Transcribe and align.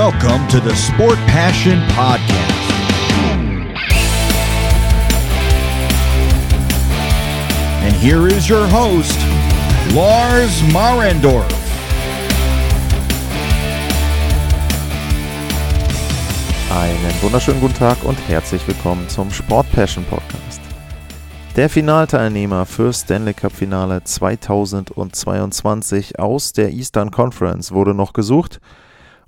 Welcome 0.00 0.48
to 0.48 0.60
the 0.60 0.74
Sport 0.74 1.18
Passion 1.26 1.78
Podcast. 1.88 2.70
And 7.82 7.94
here 7.96 8.26
is 8.26 8.48
your 8.48 8.66
host, 8.68 9.18
Lars 9.94 10.62
Marendorf. 10.72 11.44
Einen 16.70 17.12
wunderschönen 17.20 17.60
guten 17.60 17.74
Tag 17.74 18.02
und 18.02 18.16
herzlich 18.26 18.66
willkommen 18.66 19.06
zum 19.10 19.30
Sport 19.30 19.70
Passion 19.72 20.06
Podcast. 20.06 20.62
Der 21.56 21.68
Finalteilnehmer 21.68 22.64
für 22.64 22.94
Stanley 22.94 23.34
Cup 23.34 23.52
Finale 23.52 24.02
2022 24.02 26.18
aus 26.18 26.54
der 26.54 26.70
Eastern 26.70 27.10
Conference 27.10 27.72
wurde 27.72 27.92
noch 27.92 28.14
gesucht 28.14 28.60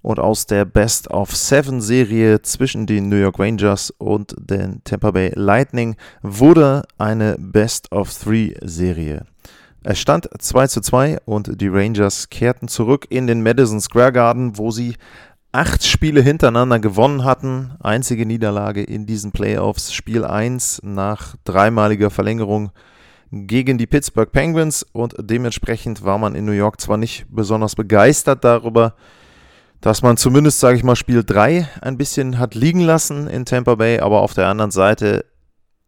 und 0.02 0.18
aus 0.18 0.46
der 0.46 0.64
Best 0.64 1.10
of 1.10 1.34
Seven 1.34 1.80
Serie 1.80 2.42
zwischen 2.42 2.86
den 2.86 3.08
New 3.08 3.16
York 3.16 3.38
Rangers 3.38 3.90
und 3.98 4.34
den 4.38 4.82
Tampa 4.84 5.12
Bay 5.12 5.32
Lightning 5.34 5.96
wurde 6.22 6.82
eine 6.98 7.36
Best 7.38 7.90
of 7.92 8.12
Three 8.12 8.54
Serie. 8.60 9.24
Es 9.84 9.98
stand 9.98 10.28
2 10.38 10.66
zu 10.68 10.80
2 10.80 11.20
und 11.24 11.60
die 11.60 11.68
Rangers 11.68 12.30
kehrten 12.30 12.68
zurück 12.68 13.06
in 13.10 13.26
den 13.26 13.42
Madison 13.42 13.80
Square 13.80 14.12
Garden, 14.12 14.56
wo 14.58 14.70
sie 14.70 14.96
acht 15.50 15.84
Spiele 15.84 16.22
hintereinander 16.22 16.78
gewonnen 16.78 17.24
hatten. 17.24 17.72
Einzige 17.80 18.24
Niederlage 18.24 18.82
in 18.82 19.06
diesen 19.06 19.32
Playoffs, 19.32 19.92
Spiel 19.92 20.24
1 20.24 20.82
nach 20.84 21.36
dreimaliger 21.44 22.10
Verlängerung 22.10 22.70
gegen 23.32 23.78
die 23.78 23.86
Pittsburgh 23.86 24.30
Penguins 24.30 24.86
und 24.92 25.14
dementsprechend 25.18 26.04
war 26.04 26.18
man 26.18 26.34
in 26.34 26.44
New 26.44 26.52
York 26.52 26.80
zwar 26.80 26.96
nicht 26.96 27.26
besonders 27.30 27.74
begeistert 27.74 28.44
darüber, 28.44 28.94
dass 29.82 30.00
man 30.00 30.16
zumindest, 30.16 30.60
sage 30.60 30.76
ich 30.76 30.84
mal, 30.84 30.96
Spiel 30.96 31.24
3 31.24 31.68
ein 31.80 31.98
bisschen 31.98 32.38
hat 32.38 32.54
liegen 32.54 32.80
lassen 32.80 33.26
in 33.26 33.44
Tampa 33.44 33.74
Bay, 33.74 33.98
aber 33.98 34.22
auf 34.22 34.32
der 34.32 34.46
anderen 34.46 34.70
Seite, 34.70 35.24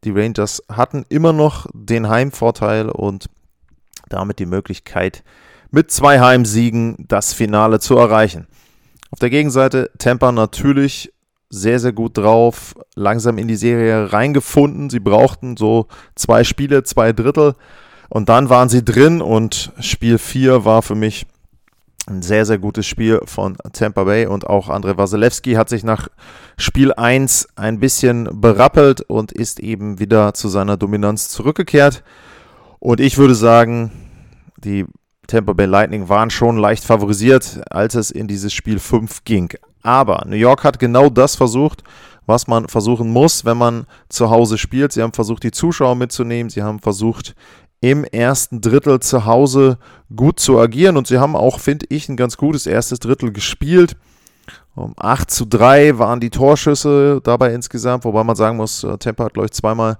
die 0.03 0.11
Rangers 0.11 0.63
hatten 0.69 1.07
immer 1.09 1.33
noch 1.33 1.67
den 1.73 2.09
Heimvorteil 2.09 2.91
und 2.91 3.31
damit 4.09 4.41
die 4.41 4.47
Möglichkeit, 4.47 5.23
mit 5.71 5.93
zwei 5.93 6.21
Heimsiegen 6.21 7.07
das 7.09 7.33
Finale 7.33 7.79
zu 7.79 7.97
erreichen. 7.97 8.49
Auf 9.11 9.21
der 9.21 9.31
Gegenseite 9.31 9.91
Tampa 9.97 10.33
natürlich 10.33 11.13
sehr, 11.49 11.79
sehr 11.79 11.93
gut 11.93 12.19
drauf, 12.19 12.75
langsam 12.97 13.39
in 13.39 13.47
die 13.47 13.55
Serie 13.55 14.13
reingefunden. 14.13 14.91
Sie 14.91 14.99
brauchten 14.99 15.57
so 15.57 15.87
zwei 16.17 16.43
Spiele, 16.43 16.83
zwei 16.83 17.13
Drittel 17.13 17.55
und 18.09 18.29
dann 18.29 18.49
waren 18.51 18.69
sie 18.69 18.85
drin 18.85 19.23
und 19.23 19.73
Spiel 19.79 20.19
4 20.19 20.65
war 20.65 20.83
für 20.83 20.97
mich 20.97 21.27
ein 22.07 22.23
sehr, 22.23 22.45
sehr 22.45 22.59
gutes 22.59 22.87
Spiel 22.87 23.21
von 23.25 23.57
Tampa 23.73 24.05
Bay 24.05 24.27
und 24.27 24.47
auch 24.47 24.69
Andrei 24.69 24.97
Wasilewski 24.97 25.55
hat 25.55 25.69
sich 25.69 25.85
nach 25.85 26.09
Spiel 26.59 26.93
1 26.93 27.49
ein 27.57 27.81
bisschen 27.81 28.29
berappelt 28.41 29.01
und 29.01 29.33
ist 29.33 29.59
eben 29.61 29.99
wieder 29.99 30.35
zu 30.35 30.49
seiner 30.49 30.77
Dominanz 30.77 31.31
zurückgekehrt. 31.31 32.03
Und 32.79 33.01
ich 33.01 33.17
würde 33.17 33.35
sagen, 33.35 33.91
die 34.59 34.85
Tampa 35.27 35.55
Bay 35.55 35.67
Lightning 35.67 36.09
waren 36.09 36.29
schon 36.29 36.59
leicht 36.59 36.85
favorisiert, 36.85 37.63
als 37.71 37.95
es 37.95 38.11
in 38.11 38.29
dieses 38.29 38.53
Spiel 38.53 38.79
5 38.79 39.25
ging. 39.25 39.51
Aber 39.83 40.25
New 40.27 40.37
York 40.37 40.65
hat 40.65 40.79
genau 40.79 41.09
das 41.09 41.37
versucht, 41.37 41.83
was 42.27 42.47
man 42.47 42.69
versuchen 42.69 43.11
muss, 43.11 43.45
wenn 43.45 43.59
man 43.59 43.87
zu 44.09 44.31
Hause 44.31 44.59
spielt. 44.59 44.93
Sie 44.93 45.03
haben 45.03 45.13
versucht, 45.13 45.43
die 45.43 45.51
Zuschauer 45.51 45.95
mitzunehmen. 45.95 46.51
Sie 46.51 46.63
haben 46.63 46.81
versucht, 46.81 47.35
im 47.91 48.05
ersten 48.05 48.63
Drittel 48.63 49.01
zu 49.01 49.27
Hause 49.27 49.77
gut 50.17 50.41
zu 50.41 50.59
agieren. 50.59 50.97
Und 50.97 51.07
sie 51.07 51.19
haben 51.19 51.37
auch, 51.37 51.61
finde 51.61 51.85
ich, 51.91 52.09
ein 52.09 52.17
ganz 52.17 52.39
gutes 52.39 52.67
erstes 52.67 52.99
Drittel 52.99 53.31
gespielt. 53.31 53.95
Um 54.75 54.95
8 54.97 55.31
zu 55.31 55.45
3 55.45 55.99
waren 55.99 56.19
die 56.19 56.31
Torschüsse 56.31 57.21
dabei 57.23 57.53
insgesamt, 57.53 58.05
wobei 58.05 58.25
man 58.25 58.37
sagen 58.37 58.57
muss, 58.57 58.83
äh, 58.85 58.97
Temper 58.97 59.25
hat, 59.27 59.35
glaube 59.35 59.47
ich, 59.47 59.53
zweimal 59.53 59.99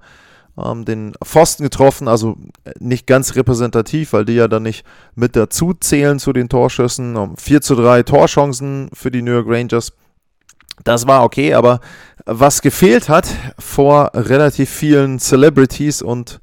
ähm, 0.57 0.83
den 0.83 1.13
Pfosten 1.23 1.63
getroffen, 1.63 2.07
also 2.07 2.37
äh, 2.63 2.71
nicht 2.79 3.05
ganz 3.05 3.35
repräsentativ, 3.35 4.13
weil 4.13 4.25
die 4.25 4.33
ja 4.33 4.47
dann 4.47 4.63
nicht 4.63 4.83
mit 5.13 5.35
dazu 5.35 5.73
zählen 5.73 6.17
zu 6.17 6.33
den 6.33 6.49
Torschüssen. 6.49 7.15
Um 7.15 7.37
4 7.37 7.61
zu 7.61 7.75
3 7.75 8.01
Torchancen 8.01 8.89
für 8.93 9.11
die 9.11 9.21
New 9.21 9.31
York 9.31 9.47
Rangers. 9.47 9.93
Das 10.83 11.05
war 11.07 11.23
okay, 11.23 11.53
aber 11.53 11.79
was 12.25 12.63
gefehlt 12.63 13.09
hat 13.09 13.27
vor 13.59 14.09
relativ 14.15 14.71
vielen 14.71 15.19
Celebrities 15.19 16.01
und 16.01 16.41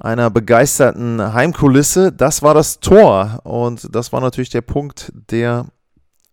einer 0.00 0.30
begeisterten 0.30 1.32
Heimkulisse, 1.34 2.10
das 2.10 2.42
war 2.42 2.54
das 2.54 2.80
Tor. 2.80 3.40
Und 3.44 3.94
das 3.94 4.12
war 4.12 4.20
natürlich 4.20 4.50
der 4.50 4.62
Punkt, 4.62 5.12
der 5.30 5.66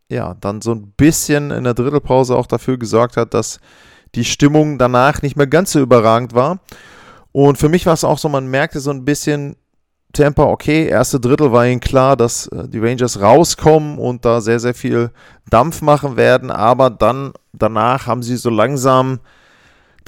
ja 0.10 0.36
dann 0.40 0.62
so 0.62 0.72
ein 0.72 0.94
bisschen 0.96 1.52
in 1.52 1.66
der 1.66 1.74
Drittelpause 1.74 2.36
auch 2.36 2.48
dafür 2.48 2.78
gesorgt 2.78 3.18
hat, 3.18 3.34
dass 3.34 3.60
die 4.16 4.24
Stimmung 4.24 4.78
danach 4.78 5.22
nicht 5.22 5.36
mehr 5.36 5.48
ganz 5.48 5.74
so 5.74 5.80
überragend 5.80 6.34
war. 6.34 6.60
Und 7.34 7.58
für 7.58 7.70
mich 7.70 7.86
war 7.86 7.94
es 7.94 8.06
auch 8.06 8.18
so, 8.18 8.30
man 8.30 8.48
merkte 8.48 8.80
so 8.80 8.90
ein 8.90 9.04
bisschen 9.04 9.58
Tempo, 10.14 10.44
okay, 10.44 10.88
erste 10.88 11.20
Drittel 11.20 11.52
war 11.52 11.68
ihnen 11.68 11.82
klar, 11.82 12.16
dass 12.16 12.48
äh, 12.48 12.68
die 12.70 12.80
Rangers 12.80 13.22
rauskommen 13.22 13.98
und 13.98 14.24
da 14.24 14.40
sehr, 14.40 14.60
sehr 14.60 14.74
viel 14.74 15.12
Dampf 15.50 15.82
machen 15.82 16.16
werden, 16.16 16.50
aber 16.50 16.90
dann 16.90 17.34
danach 17.52 18.08
haben 18.08 18.24
sie 18.24 18.38
so 18.38 18.50
langsam 18.50 19.20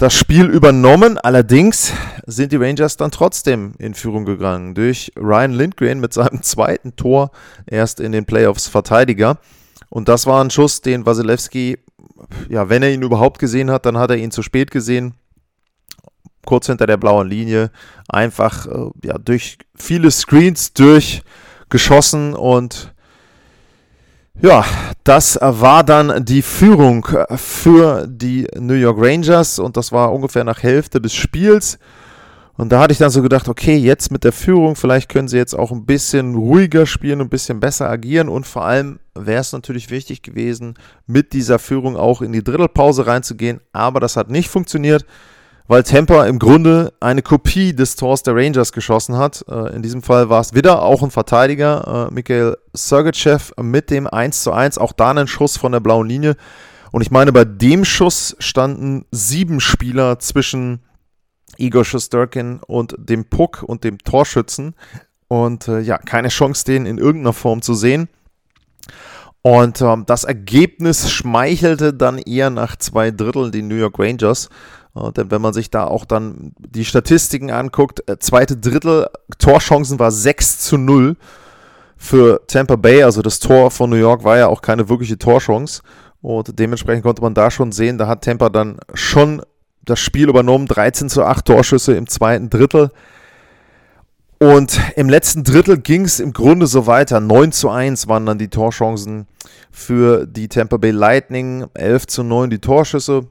das 0.00 0.14
Spiel 0.14 0.46
übernommen. 0.46 1.18
Allerdings 1.18 1.92
sind 2.26 2.52
die 2.52 2.56
Rangers 2.56 2.96
dann 2.96 3.10
trotzdem 3.10 3.74
in 3.78 3.92
Führung 3.92 4.24
gegangen 4.24 4.74
durch 4.74 5.12
Ryan 5.14 5.52
Lindgren 5.52 6.00
mit 6.00 6.14
seinem 6.14 6.42
zweiten 6.42 6.96
Tor 6.96 7.30
erst 7.66 8.00
in 8.00 8.12
den 8.12 8.24
Playoffs 8.24 8.66
Verteidiger. 8.66 9.38
Und 9.90 10.08
das 10.08 10.26
war 10.26 10.42
ein 10.42 10.50
Schuss, 10.50 10.80
den 10.80 11.04
Wasilewski, 11.04 11.78
ja, 12.48 12.70
wenn 12.70 12.82
er 12.82 12.92
ihn 12.92 13.02
überhaupt 13.02 13.38
gesehen 13.38 13.70
hat, 13.70 13.84
dann 13.84 13.98
hat 13.98 14.10
er 14.10 14.16
ihn 14.16 14.30
zu 14.30 14.42
spät 14.42 14.70
gesehen. 14.70 15.14
Kurz 16.46 16.66
hinter 16.66 16.86
der 16.86 16.96
blauen 16.96 17.28
Linie, 17.28 17.70
einfach 18.08 18.66
äh, 18.66 18.90
ja, 19.04 19.18
durch 19.18 19.58
viele 19.74 20.10
Screens 20.10 20.72
durchgeschossen 20.72 22.34
und 22.34 22.94
ja, 24.42 24.64
das 25.04 25.38
war 25.40 25.84
dann 25.84 26.24
die 26.24 26.42
Führung 26.42 27.06
für 27.36 28.06
die 28.06 28.46
New 28.58 28.74
York 28.74 28.96
Rangers 28.98 29.58
und 29.58 29.76
das 29.76 29.92
war 29.92 30.12
ungefähr 30.12 30.44
nach 30.44 30.62
Hälfte 30.62 31.00
des 31.00 31.14
Spiels. 31.14 31.78
Und 32.56 32.70
da 32.72 32.80
hatte 32.80 32.92
ich 32.92 32.98
dann 32.98 33.10
so 33.10 33.22
gedacht, 33.22 33.48
okay, 33.48 33.76
jetzt 33.76 34.12
mit 34.12 34.22
der 34.22 34.32
Führung, 34.32 34.76
vielleicht 34.76 35.08
können 35.08 35.28
sie 35.28 35.38
jetzt 35.38 35.54
auch 35.54 35.72
ein 35.72 35.86
bisschen 35.86 36.34
ruhiger 36.34 36.84
spielen, 36.84 37.22
ein 37.22 37.30
bisschen 37.30 37.58
besser 37.58 37.88
agieren. 37.88 38.28
Und 38.28 38.46
vor 38.46 38.64
allem 38.64 38.98
wäre 39.14 39.40
es 39.40 39.52
natürlich 39.52 39.90
wichtig 39.90 40.22
gewesen, 40.22 40.74
mit 41.06 41.32
dieser 41.32 41.58
Führung 41.58 41.96
auch 41.96 42.20
in 42.20 42.32
die 42.32 42.44
Drittelpause 42.44 43.06
reinzugehen, 43.06 43.60
aber 43.72 44.00
das 44.00 44.16
hat 44.16 44.30
nicht 44.30 44.50
funktioniert 44.50 45.06
weil 45.70 45.84
Tampa 45.84 46.26
im 46.26 46.40
Grunde 46.40 46.92
eine 46.98 47.22
Kopie 47.22 47.72
des 47.72 47.94
Tors 47.94 48.24
der 48.24 48.34
Rangers 48.34 48.72
geschossen 48.72 49.16
hat. 49.16 49.44
Äh, 49.48 49.72
in 49.76 49.82
diesem 49.82 50.02
Fall 50.02 50.28
war 50.28 50.40
es 50.40 50.52
wieder 50.52 50.82
auch 50.82 51.04
ein 51.04 51.12
Verteidiger, 51.12 52.08
äh, 52.10 52.12
Mikhail 52.12 52.56
Sergachev 52.72 53.52
mit 53.62 53.88
dem 53.88 54.08
1 54.08 54.42
zu 54.42 54.50
1, 54.50 54.78
auch 54.78 54.92
da 54.92 55.10
einen 55.10 55.28
Schuss 55.28 55.56
von 55.56 55.70
der 55.70 55.78
blauen 55.78 56.08
Linie. 56.08 56.34
Und 56.90 57.02
ich 57.02 57.12
meine, 57.12 57.30
bei 57.30 57.44
dem 57.44 57.84
Schuss 57.84 58.34
standen 58.40 59.06
sieben 59.12 59.60
Spieler 59.60 60.18
zwischen 60.18 60.80
Igor 61.56 61.84
Shosturkin 61.84 62.58
und 62.66 62.96
dem 62.98 63.26
Puck 63.26 63.62
und 63.62 63.84
dem 63.84 63.98
Torschützen. 63.98 64.74
Und 65.28 65.68
äh, 65.68 65.78
ja, 65.78 65.98
keine 65.98 66.30
Chance, 66.30 66.64
den 66.64 66.84
in 66.84 66.98
irgendeiner 66.98 67.32
Form 67.32 67.62
zu 67.62 67.74
sehen. 67.74 68.08
Und 69.42 69.80
ähm, 69.80 70.04
das 70.04 70.24
Ergebnis 70.24 71.12
schmeichelte 71.12 71.94
dann 71.94 72.18
eher 72.18 72.50
nach 72.50 72.74
zwei 72.74 73.12
Dritteln 73.12 73.52
die 73.52 73.62
New 73.62 73.76
York 73.76 74.00
Rangers. 74.00 74.50
Ja, 74.94 75.10
denn 75.12 75.30
wenn 75.30 75.40
man 75.40 75.52
sich 75.52 75.70
da 75.70 75.84
auch 75.84 76.04
dann 76.04 76.52
die 76.58 76.84
Statistiken 76.84 77.50
anguckt, 77.50 78.08
äh, 78.08 78.18
zweite 78.18 78.56
Drittel 78.56 79.08
Torchancen 79.38 79.98
war 79.98 80.10
6 80.10 80.58
zu 80.58 80.78
0 80.78 81.16
für 81.96 82.40
Tampa 82.46 82.76
Bay. 82.76 83.02
Also 83.02 83.22
das 83.22 83.38
Tor 83.38 83.70
von 83.70 83.90
New 83.90 83.96
York 83.96 84.24
war 84.24 84.38
ja 84.38 84.48
auch 84.48 84.62
keine 84.62 84.88
wirkliche 84.88 85.18
Torchance. 85.18 85.82
Und 86.22 86.58
dementsprechend 86.58 87.04
konnte 87.04 87.22
man 87.22 87.34
da 87.34 87.50
schon 87.50 87.72
sehen, 87.72 87.98
da 87.98 88.06
hat 88.06 88.24
Tampa 88.24 88.48
dann 88.48 88.78
schon 88.94 89.42
das 89.84 90.00
Spiel 90.00 90.28
übernommen. 90.28 90.66
13 90.66 91.08
zu 91.08 91.24
8 91.24 91.44
Torschüsse 91.44 91.94
im 91.94 92.08
zweiten 92.08 92.50
Drittel. 92.50 92.90
Und 94.38 94.80
im 94.96 95.10
letzten 95.10 95.44
Drittel 95.44 95.78
ging 95.78 96.06
es 96.06 96.18
im 96.18 96.32
Grunde 96.32 96.66
so 96.66 96.86
weiter. 96.86 97.20
9 97.20 97.52
zu 97.52 97.68
1 97.68 98.08
waren 98.08 98.24
dann 98.24 98.38
die 98.38 98.48
Torchancen 98.48 99.26
für 99.70 100.26
die 100.26 100.48
Tampa 100.48 100.78
Bay 100.78 100.90
Lightning. 100.90 101.66
11 101.74 102.06
zu 102.06 102.22
9 102.22 102.50
die 102.50 102.58
Torschüsse. 102.58 103.26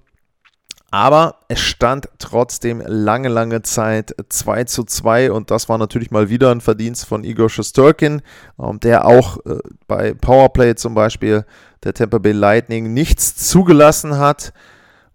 Aber 0.92 1.36
es 1.48 1.60
stand 1.60 2.10
trotzdem 2.18 2.82
lange, 2.86 3.30
lange 3.30 3.62
Zeit 3.62 4.16
2 4.28 4.64
zu 4.64 4.84
2 4.84 5.32
und 5.32 5.52
das 5.52 5.70
war 5.70 5.78
natürlich 5.78 6.10
mal 6.10 6.30
wieder 6.30 6.52
ein 6.52 6.62
Verdienst 6.62 7.06
von 7.06 7.24
Igor 7.24 7.50
Shosturkin, 7.50 8.22
ähm, 8.60 8.80
der 8.80 9.06
auch 9.06 9.38
äh, 9.46 9.60
bei 9.88 10.14
Powerplay 10.14 10.76
zum 10.76 10.96
Beispiel 10.96 11.46
der 11.84 11.94
Tampa 11.94 12.18
Bay 12.18 12.32
Lightning 12.32 12.94
nichts 12.94 13.36
zugelassen 13.36 14.18
hat. 14.18 14.52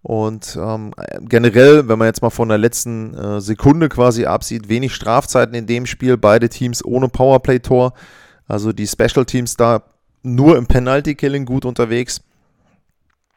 Und 0.02 0.58
ähm, 0.60 0.92
generell, 1.22 1.88
wenn 1.88 1.98
man 1.98 2.06
jetzt 2.06 2.20
mal 2.20 2.30
von 2.30 2.50
der 2.50 2.58
letzten 2.58 3.14
äh, 3.14 3.40
Sekunde 3.40 3.88
quasi 3.88 4.26
absieht, 4.26 4.68
wenig 4.68 4.94
Strafzeiten 4.94 5.54
in 5.54 5.66
dem 5.66 5.86
Spiel, 5.86 6.18
beide 6.18 6.50
Teams 6.50 6.84
ohne 6.84 7.08
Powerplay-Tor. 7.08 7.94
Also 8.46 8.72
die 8.72 8.86
Special 8.86 9.24
Teams 9.24 9.56
da 9.56 9.82
nur 10.22 10.58
im 10.58 10.66
Penalty-Killing 10.66 11.46
gut 11.46 11.64
unterwegs. 11.64 12.20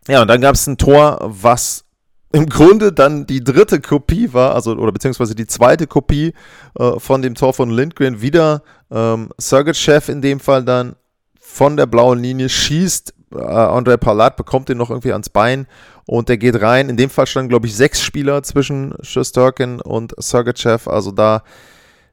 Ja, 0.10 0.22
und 0.22 0.28
dann 0.28 0.42
gab 0.42 0.56
es 0.56 0.68
ein 0.68 0.78
Tor, 0.78 1.20
was 1.22 1.86
im 2.34 2.48
Grunde 2.48 2.92
dann 2.92 3.26
die 3.26 3.44
dritte 3.44 3.80
Kopie 3.80 4.34
war, 4.34 4.54
also 4.54 4.72
oder 4.74 4.92
beziehungsweise 4.92 5.34
die 5.34 5.48
zweite 5.48 5.88
Kopie 5.88 6.34
äh, 6.78 7.00
von 7.00 7.22
dem 7.22 7.36
Tor 7.36 7.54
von 7.54 7.70
Lindgren. 7.70 8.22
Wieder 8.22 8.64
ähm, 8.92 9.30
Sergeyev 9.38 10.12
in 10.12 10.22
dem 10.22 10.40
Fall 10.40 10.64
dann 10.64 10.96
von 11.40 11.78
der 11.78 11.86
blauen 11.86 12.20
Linie 12.20 12.50
schießt. 12.50 13.14
Äh, 13.34 13.40
Andrei 13.40 13.98
Palat 13.98 14.36
bekommt 14.36 14.68
den 14.68 14.78
noch 14.78 14.90
irgendwie 14.90 15.14
ans 15.14 15.30
Bein 15.30 15.68
und 16.06 16.28
der 16.28 16.38
geht 16.38 16.62
rein. 16.62 16.90
In 16.90 16.98
dem 16.98 17.10
Fall 17.10 17.28
standen, 17.28 17.50
glaube 17.50 17.68
ich, 17.68 17.76
sechs 17.76 18.02
Spieler 18.02 18.44
zwischen 18.44 18.94
Shosturkin 19.02 19.80
und 19.80 20.14
Sergeyev. 20.18 20.90
Also 20.90 21.12
da 21.12 21.44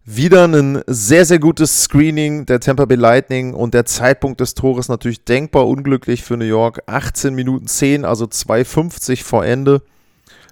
wieder 0.04 0.46
ein 0.46 0.82
sehr, 0.86 1.24
sehr 1.24 1.38
gutes 1.38 1.84
Screening 1.84 2.46
der 2.46 2.60
Tampa 2.60 2.84
Bay 2.84 2.96
Lightning 2.96 3.54
und 3.54 3.74
der 3.74 3.86
Zeitpunkt 3.86 4.40
des 4.40 4.54
Tores 4.54 4.88
natürlich 4.88 5.24
denkbar 5.24 5.66
unglücklich 5.66 6.22
für 6.22 6.36
New 6.36 6.44
York. 6.44 6.82
18 6.86 7.34
Minuten 7.34 7.66
10, 7.66 8.04
also 8.04 8.26
2,50 8.26 9.24
vor 9.24 9.44
Ende. 9.44 9.82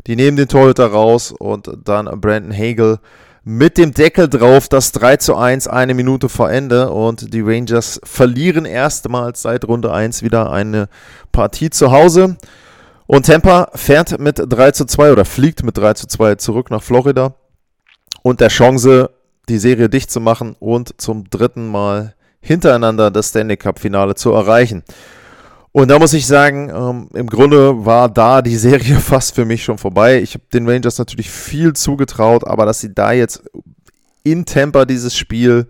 Die 0.06 0.16
nehmen 0.16 0.36
den 0.36 0.48
Torhüter 0.48 0.86
raus 0.86 1.32
und 1.36 1.70
dann 1.84 2.06
Brandon 2.20 2.52
Hagel 2.52 2.98
mit 3.44 3.76
dem 3.76 3.92
Deckel 3.92 4.28
drauf, 4.28 4.68
das 4.68 4.92
3 4.92 5.16
zu 5.16 5.36
1, 5.36 5.66
eine 5.66 5.94
Minute 5.94 6.28
vor 6.28 6.50
Ende. 6.50 6.90
Und 6.90 7.34
die 7.34 7.40
Rangers 7.40 8.00
verlieren 8.04 8.64
erstmals 8.64 9.42
seit 9.42 9.66
Runde 9.66 9.92
1 9.92 10.22
wieder 10.22 10.52
eine 10.52 10.88
Partie 11.32 11.70
zu 11.70 11.90
Hause. 11.90 12.36
Und 13.06 13.26
Tampa 13.26 13.70
fährt 13.74 14.18
mit 14.20 14.40
3 14.44 14.70
zu 14.72 14.86
2 14.86 15.12
oder 15.12 15.24
fliegt 15.24 15.64
mit 15.64 15.76
3 15.76 15.94
zu 15.94 16.06
2 16.06 16.36
zurück 16.36 16.70
nach 16.70 16.82
Florida. 16.82 17.34
Und 18.22 18.40
der 18.40 18.48
Chance, 18.48 19.10
die 19.48 19.58
Serie 19.58 19.88
dicht 19.88 20.10
zu 20.10 20.20
machen 20.20 20.54
und 20.60 21.00
zum 21.00 21.28
dritten 21.28 21.68
Mal 21.68 22.14
hintereinander 22.40 23.10
das 23.10 23.30
Stanley 23.30 23.56
Cup 23.56 23.80
Finale 23.80 24.14
zu 24.14 24.32
erreichen. 24.32 24.84
Und 25.72 25.88
da 25.88 25.98
muss 25.98 26.12
ich 26.12 26.26
sagen, 26.26 26.68
ähm, 26.68 27.08
im 27.14 27.26
Grunde 27.26 27.86
war 27.86 28.10
da 28.10 28.42
die 28.42 28.56
Serie 28.56 28.96
fast 29.00 29.34
für 29.34 29.46
mich 29.46 29.64
schon 29.64 29.78
vorbei. 29.78 30.20
Ich 30.20 30.34
habe 30.34 30.44
den 30.52 30.68
Rangers 30.68 30.98
natürlich 30.98 31.30
viel 31.30 31.72
zugetraut, 31.72 32.46
aber 32.46 32.66
dass 32.66 32.80
sie 32.80 32.94
da 32.94 33.12
jetzt 33.12 33.42
in 34.22 34.44
Tampa 34.44 34.84
dieses 34.84 35.16
Spiel 35.16 35.66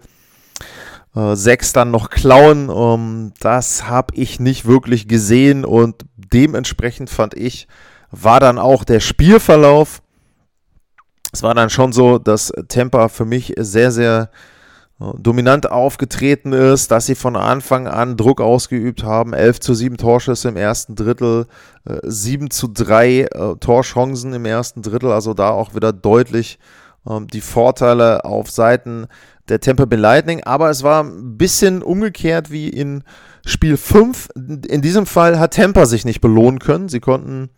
äh, 1.15 1.37
sechs 1.37 1.73
dann 1.73 1.93
noch 1.93 2.11
klauen, 2.11 2.69
ähm, 2.69 3.33
das 3.39 3.87
habe 3.87 4.15
ich 4.17 4.41
nicht 4.41 4.67
wirklich 4.67 5.07
gesehen 5.07 5.65
und 5.65 6.05
dementsprechend 6.17 7.09
fand 7.09 7.35
ich, 7.35 7.69
war 8.11 8.41
dann 8.41 8.59
auch 8.59 8.85
der 8.85 9.01
Spielverlauf. 9.01 10.03
Es 11.33 11.43
war 11.43 11.55
dann 11.55 11.71
schon 11.71 11.93
so, 11.93 12.19
dass 12.19 12.53
Tampa 12.69 13.09
für 13.09 13.25
mich 13.25 13.55
sehr, 13.57 13.91
sehr 13.93 14.31
dominant 15.19 15.71
aufgetreten 15.71 16.53
ist, 16.53 16.91
dass 16.91 17.07
sie 17.07 17.15
von 17.15 17.37
Anfang 17.37 17.87
an 17.87 18.17
Druck 18.17 18.41
ausgeübt 18.41 19.05
haben. 19.05 19.33
11 19.33 19.61
zu 19.61 19.75
7 19.75 19.97
Torschüsse 19.97 20.49
im 20.49 20.57
ersten 20.57 20.95
Drittel, 20.95 21.47
7 22.03 22.47
äh, 22.47 22.49
zu 22.51 22.69
3 22.69 23.21
äh, 23.21 23.27
Torchancen 23.59 24.33
im 24.35 24.45
ersten 24.45 24.83
Drittel, 24.83 25.11
also 25.11 25.35
da 25.35 25.51
auch 25.51 25.75
wieder 25.75 25.93
deutlich 25.93 26.59
ähm, 27.09 27.27
die 27.27 27.41
Vorteile 27.41 28.25
auf 28.25 28.51
Seiten 28.51 29.07
der 29.49 29.61
Tampa 29.61 29.87
Bay 29.87 29.99
Lightning. 29.99 30.43
Aber 30.45 30.71
es 30.71 30.83
war 30.83 31.03
ein 31.03 31.37
bisschen 31.37 31.83
umgekehrt 31.83 32.51
wie 32.51 32.69
in 32.69 33.03
Spiel 33.45 33.77
5. 33.77 34.29
In 34.69 34.83
diesem 34.83 35.07
Fall 35.07 35.39
hat 35.39 35.55
Tampa 35.55 35.87
sich 35.87 36.05
nicht 36.05 36.21
belohnen 36.21 36.59
können. 36.59 36.89
Sie 36.89 37.01
konnten 37.01 37.51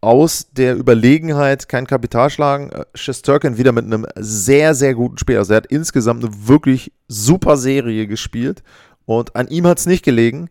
aus 0.00 0.48
der 0.52 0.76
Überlegenheit 0.76 1.68
kein 1.68 1.86
Kapital 1.86 2.30
schlagen. 2.30 2.70
Äh, 2.70 2.84
Shesterkin 2.94 3.58
wieder 3.58 3.72
mit 3.72 3.84
einem 3.84 4.06
sehr, 4.16 4.74
sehr 4.74 4.94
guten 4.94 5.18
Spiel. 5.18 5.38
Also 5.38 5.52
er 5.52 5.58
hat 5.58 5.66
insgesamt 5.66 6.24
eine 6.24 6.48
wirklich 6.48 6.92
super 7.08 7.56
Serie 7.56 8.06
gespielt 8.06 8.62
und 9.06 9.34
an 9.34 9.48
ihm 9.48 9.66
hat 9.66 9.78
es 9.78 9.86
nicht 9.86 10.04
gelegen, 10.04 10.50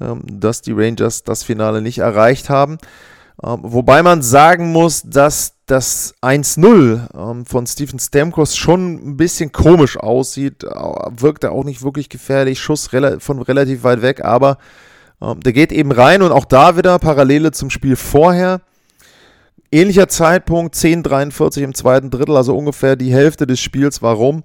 ähm, 0.00 0.22
dass 0.26 0.62
die 0.62 0.72
Rangers 0.72 1.22
das 1.22 1.44
Finale 1.44 1.80
nicht 1.80 1.98
erreicht 1.98 2.50
haben. 2.50 2.78
Ähm, 3.40 3.60
wobei 3.62 4.02
man 4.02 4.22
sagen 4.22 4.72
muss, 4.72 5.02
dass 5.04 5.54
das 5.66 6.14
1-0 6.22 7.08
ähm, 7.14 7.46
von 7.46 7.66
Stephen 7.68 8.00
Stamkos 8.00 8.56
schon 8.56 8.94
ein 9.10 9.16
bisschen 9.16 9.52
komisch 9.52 9.96
aussieht. 9.96 10.64
Wirkt 10.64 11.44
er 11.44 11.52
auch 11.52 11.64
nicht 11.64 11.82
wirklich 11.82 12.08
gefährlich. 12.08 12.58
Schuss 12.58 12.88
von 13.18 13.42
relativ 13.42 13.84
weit 13.84 14.02
weg, 14.02 14.24
aber 14.24 14.56
der 15.20 15.52
geht 15.52 15.72
eben 15.72 15.90
rein 15.90 16.22
und 16.22 16.30
auch 16.30 16.44
da 16.44 16.76
wieder 16.76 16.96
Parallele 17.00 17.50
zum 17.50 17.70
Spiel 17.70 17.96
vorher. 17.96 18.60
Ähnlicher 19.70 20.08
Zeitpunkt, 20.08 20.74
10:43 20.74 21.62
im 21.62 21.74
zweiten 21.74 22.10
Drittel, 22.10 22.36
also 22.36 22.56
ungefähr 22.56 22.96
die 22.96 23.12
Hälfte 23.12 23.46
des 23.46 23.60
Spiels. 23.60 24.02
Warum? 24.02 24.44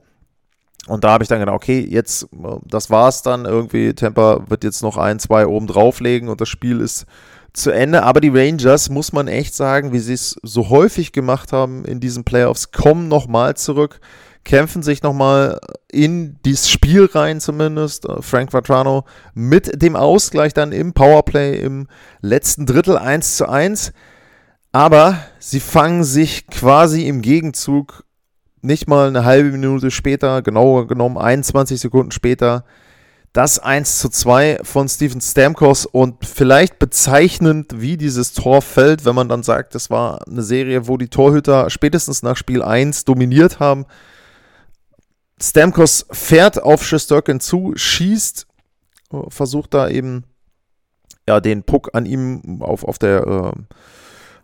Und 0.88 1.06
da 1.06 1.12
habe 1.12 1.24
ich 1.24 1.30
dann 1.30 1.40
gedacht, 1.40 1.56
okay, 1.56 1.80
jetzt, 1.80 2.28
das 2.66 2.90
war's 2.90 3.22
dann. 3.22 3.46
Irgendwie, 3.46 3.94
Tampa 3.94 4.50
wird 4.50 4.66
jetzt 4.66 4.84
noch 4.84 4.98
ein, 4.98 5.20
zwei 5.20 5.48
oben 5.48 5.68
drauflegen 5.68 6.28
und 6.28 6.42
das 6.42 6.50
Spiel 6.50 6.82
ist 6.82 7.06
zu 7.54 7.72
Ende. 7.72 8.04
Aber 8.04 8.20
die 8.20 8.30
Rangers, 8.30 8.90
muss 8.90 9.14
man 9.14 9.30
echt 9.30 9.56
sagen, 9.56 9.94
wie 9.94 10.00
sie 10.00 10.14
es 10.14 10.36
so 10.44 10.68
häufig 10.70 11.14
gemacht 11.14 11.54
haben 11.54 11.86
in 11.86 12.02
diesen 12.02 12.26
Playoffs, 12.26 12.72
kommen 12.72 13.08
nochmal 13.08 13.56
zurück, 13.56 14.02
kämpfen 14.44 14.84
sich 14.84 15.04
nochmal 15.04 15.62
in 15.90 16.38
dieses 16.44 16.70
Spiel 16.70 17.06
rein 17.06 17.40
zumindest. 17.40 18.06
Frank 18.20 18.52
Vatrano 18.52 19.06
mit 19.34 19.82
dem 19.82 19.96
Ausgleich 19.96 20.54
dann 20.54 20.74
im 20.74 20.92
Powerplay 20.92 21.60
im 21.60 21.88
letzten 22.20 22.66
Drittel 22.66 22.98
1 22.98 23.38
zu 23.38 23.48
1. 23.48 23.94
Aber 24.74 25.20
sie 25.38 25.60
fangen 25.60 26.04
sich 26.04 26.48
quasi 26.48 27.08
im 27.08 27.22
Gegenzug 27.22 28.04
nicht 28.62 28.88
mal 28.88 29.08
eine 29.08 29.24
halbe 29.24 29.52
Minute 29.52 29.92
später, 29.92 30.42
genauer 30.42 30.88
genommen 30.88 31.18
21 31.18 31.80
Sekunden 31.80 32.12
später, 32.12 32.66
das 33.34 33.60
1 33.60 34.00
zu 34.00 34.10
2 34.10 34.62
von 34.64 34.90
Steven 34.90 35.22
Stamkos 35.22 35.86
und 35.86 36.26
vielleicht 36.26 36.80
bezeichnend, 36.80 37.82
wie 37.82 37.98
dieses 37.98 38.34
Tor 38.34 38.64
fällt, 38.64 39.06
wenn 39.06 39.14
man 39.14 39.30
dann 39.30 39.44
sagt, 39.44 39.76
das 39.76 39.92
war 39.92 40.26
eine 40.28 40.42
Serie, 40.42 40.88
wo 40.88 40.98
die 40.98 41.08
Torhüter 41.10 41.70
spätestens 41.70 42.24
nach 42.24 42.38
Spiel 42.38 42.64
1 42.64 43.06
dominiert 43.06 43.60
haben. 43.60 43.86
Stamkos 45.40 46.08
fährt 46.10 46.64
auf 46.64 46.84
Shesterkin 46.84 47.40
zu, 47.40 47.74
schießt, 47.76 48.48
versucht 49.28 49.76
da 49.76 49.88
eben 49.90 50.24
ja, 51.28 51.40
den 51.40 51.62
Puck 51.62 51.92
an 51.94 52.08
ihm 52.08 52.62
auf, 52.62 52.84
auf 52.84 52.98
der 52.98 53.54
äh, 53.54 53.76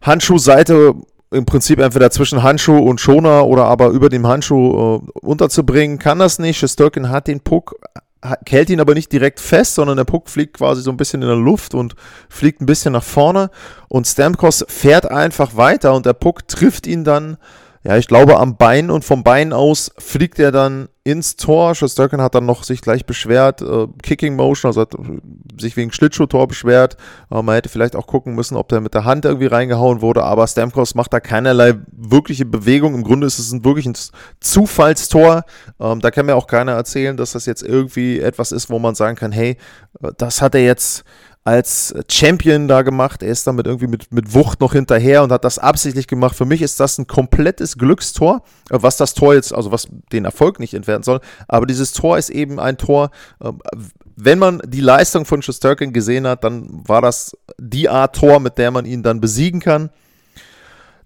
Handschuhseite 0.02 0.96
im 1.32 1.46
Prinzip 1.46 1.80
entweder 1.80 2.10
zwischen 2.10 2.42
Handschuh 2.42 2.78
und 2.78 3.00
Schoner 3.00 3.46
oder 3.46 3.66
aber 3.66 3.90
über 3.90 4.10
dem 4.10 4.26
Handschuh 4.26 5.02
äh, 5.06 5.20
unterzubringen, 5.20 6.00
kann 6.00 6.20
das 6.20 6.40
nicht. 6.40 6.58
Shesterkin 6.58 7.10
hat 7.10 7.28
den 7.28 7.42
Puck, 7.42 7.76
hält 8.48 8.70
ihn 8.70 8.80
aber 8.80 8.96
nicht 8.96 9.12
direkt 9.12 9.40
fest, 9.40 9.76
sondern 9.76 9.98
der 9.98 10.06
Puck 10.06 10.30
fliegt 10.30 10.58
quasi 10.58 10.82
so 10.82 10.92
ein 10.92 10.98
bisschen 10.98 11.22
in 11.22 11.28
der 11.28 11.38
Luft 11.38 11.74
und 11.74 11.96
fliegt 12.30 12.62
ein 12.62 12.66
bisschen 12.66 12.94
nach 12.94 13.04
vorne. 13.04 13.52
Und 13.88 14.08
Stamkos 14.08 14.66
fährt 14.68 15.10
einfach 15.10 15.56
weiter 15.56 15.94
und 15.94 16.06
der 16.06 16.14
Puck 16.14 16.48
trifft 16.48 16.88
ihn 16.88 17.04
dann. 17.04 17.38
Ja, 17.84 17.96
ich 17.96 18.08
glaube 18.08 18.38
am 18.38 18.58
Bein 18.58 18.92
und 18.92 19.06
vom 19.06 19.24
Bein 19.24 19.54
aus 19.54 19.92
fliegt 19.98 20.38
er 20.40 20.52
dann 20.52 20.90
ins 21.10 21.36
Tor. 21.36 21.76
Shostakin 21.76 22.22
hat 22.22 22.36
dann 22.36 22.46
noch 22.46 22.64
sich 22.64 22.82
gleich 22.82 23.06
beschwert, 23.06 23.62
äh, 23.62 23.88
Kicking 24.04 24.36
Motion, 24.36 24.70
also 24.70 24.82
hat 24.82 24.96
sich 25.60 25.76
wegen 25.78 25.92
Schlittschuhtor 25.92 26.48
beschwert. 26.48 26.98
Äh, 27.32 27.42
man 27.42 27.56
hätte 27.56 27.70
vielleicht 27.70 27.96
auch 27.96 28.08
gucken 28.08 28.36
müssen, 28.36 28.56
ob 28.56 28.70
der 28.70 28.82
mit 28.82 28.94
der 28.94 29.06
Hand 29.06 29.26
irgendwie 29.26 29.48
reingehauen 29.48 30.02
wurde, 30.02 30.24
aber 30.24 30.48
Stamkos 30.48 30.96
macht 30.96 31.14
da 31.14 31.20
keinerlei 31.20 31.76
wirkliche 31.92 32.46
Bewegung. 32.46 32.96
Im 32.96 33.04
Grunde 33.04 33.28
ist 33.28 33.40
es 33.40 33.52
ein, 33.52 33.64
wirklich 33.66 33.86
ein 33.86 33.96
Zufallstor. 34.40 35.44
Ähm, 35.80 36.00
da 36.00 36.12
kann 36.12 36.26
mir 36.26 36.36
auch 36.36 36.48
keiner 36.48 36.74
erzählen, 36.74 37.18
dass 37.18 37.34
das 37.34 37.46
jetzt 37.46 37.64
irgendwie 37.64 38.20
etwas 38.20 38.52
ist, 38.52 38.70
wo 38.70 38.80
man 38.80 38.96
sagen 38.96 39.16
kann, 39.16 39.32
hey, 39.32 39.58
äh, 40.02 40.12
das 40.18 40.42
hat 40.42 40.56
er 40.56 40.64
jetzt 40.64 41.04
als 41.44 41.96
Champion 42.10 42.68
da 42.68 42.82
gemacht. 42.82 43.24
Er 43.24 43.30
ist 43.30 43.48
damit 43.48 43.66
irgendwie 43.66 43.88
mit, 43.88 44.12
mit 44.12 44.34
Wucht 44.34 44.62
noch 44.62 44.74
hinterher 44.74 45.24
und 45.24 45.32
hat 45.32 45.46
das 45.46 45.58
absichtlich 45.58 46.08
gemacht. 46.08 46.36
Für 46.36 46.46
mich 46.46 46.62
ist 46.62 46.80
das 46.80 46.98
ein 46.98 47.08
komplettes 47.08 47.78
Glückstor, 47.78 48.44
was 48.70 48.98
das 48.98 49.14
Tor 49.14 49.34
jetzt, 49.34 49.54
also 49.54 49.72
was 49.72 49.88
den 50.12 50.26
Erfolg 50.26 50.60
nicht 50.60 50.74
entwerten 50.74 51.04
soll. 51.04 51.22
Aber 51.48 51.66
dieses 51.66 51.94
Tor 51.94 52.18
ist 52.18 52.30
eben 52.30 52.60
ein 52.60 52.78
Tor, 52.78 53.12
äh, 53.40 53.52
wenn 54.16 54.38
man 54.38 54.62
die 54.66 54.82
Leistung 54.82 55.24
von 55.26 55.42
Schusterkin 55.42 55.94
gesehen 55.94 56.28
hat, 56.28 56.44
dann 56.44 56.68
war 56.88 57.02
das 57.02 57.38
die 57.58 57.88
Art 57.88 58.18
Tor, 58.18 58.42
mit 58.42 58.58
der 58.58 58.70
man 58.72 58.86
ihn 58.86 59.02
dann 59.02 59.22
besiegen 59.22 59.62
kann. 59.62 59.92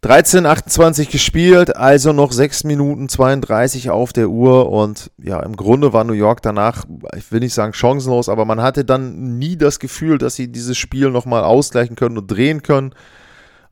13:28 0.04 1.10
gespielt, 1.10 1.78
also 1.78 2.12
noch 2.12 2.34
6 2.34 2.66
Minuten 2.66 3.08
32 3.08 3.90
auf 3.90 4.12
der 4.12 4.28
Uhr 4.28 4.70
und 4.70 5.12
ja, 5.18 5.40
im 5.40 5.56
Grunde 5.56 5.94
war 5.94 6.04
New 6.04 6.12
York 6.12 6.42
danach, 6.42 6.84
ich 7.16 7.32
will 7.32 7.40
nicht 7.40 7.54
sagen 7.54 7.72
chancenlos, 7.72 8.28
aber 8.28 8.44
man 8.44 8.62
hatte 8.62 8.84
dann 8.84 9.38
nie 9.38 9.56
das 9.56 9.80
Gefühl, 9.80 10.18
dass 10.18 10.36
sie 10.36 10.52
dieses 10.52 10.78
Spiel 10.78 11.10
nochmal 11.10 11.46
ausgleichen 11.46 11.96
können 11.96 12.18
und 12.18 12.28
drehen 12.28 12.62
können. 12.64 12.94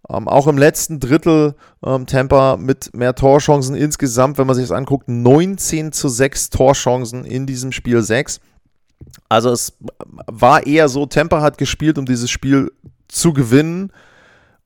Ähm, 0.09 0.29
auch 0.29 0.47
im 0.47 0.57
letzten 0.57 1.01
Drittel 1.01 1.55
ähm, 1.85 2.05
Tampa 2.05 2.55
mit 2.55 2.95
mehr 2.95 3.13
Torchancen 3.13 3.75
insgesamt, 3.75 4.38
wenn 4.38 4.47
man 4.47 4.55
sich 4.55 4.69
das 4.69 4.77
anguckt, 4.77 5.09
19 5.09 5.91
zu 5.91 6.07
6 6.07 6.50
Torchancen 6.50 7.25
in 7.25 7.45
diesem 7.45 7.73
Spiel 7.73 8.01
6. 8.01 8.39
Also 9.27 9.51
es 9.51 9.73
war 10.27 10.65
eher 10.65 10.88
so, 10.88 11.05
Tampa 11.07 11.41
hat 11.41 11.57
gespielt, 11.57 11.97
um 11.97 12.05
dieses 12.05 12.29
Spiel 12.29 12.71
zu 13.09 13.33
gewinnen 13.33 13.91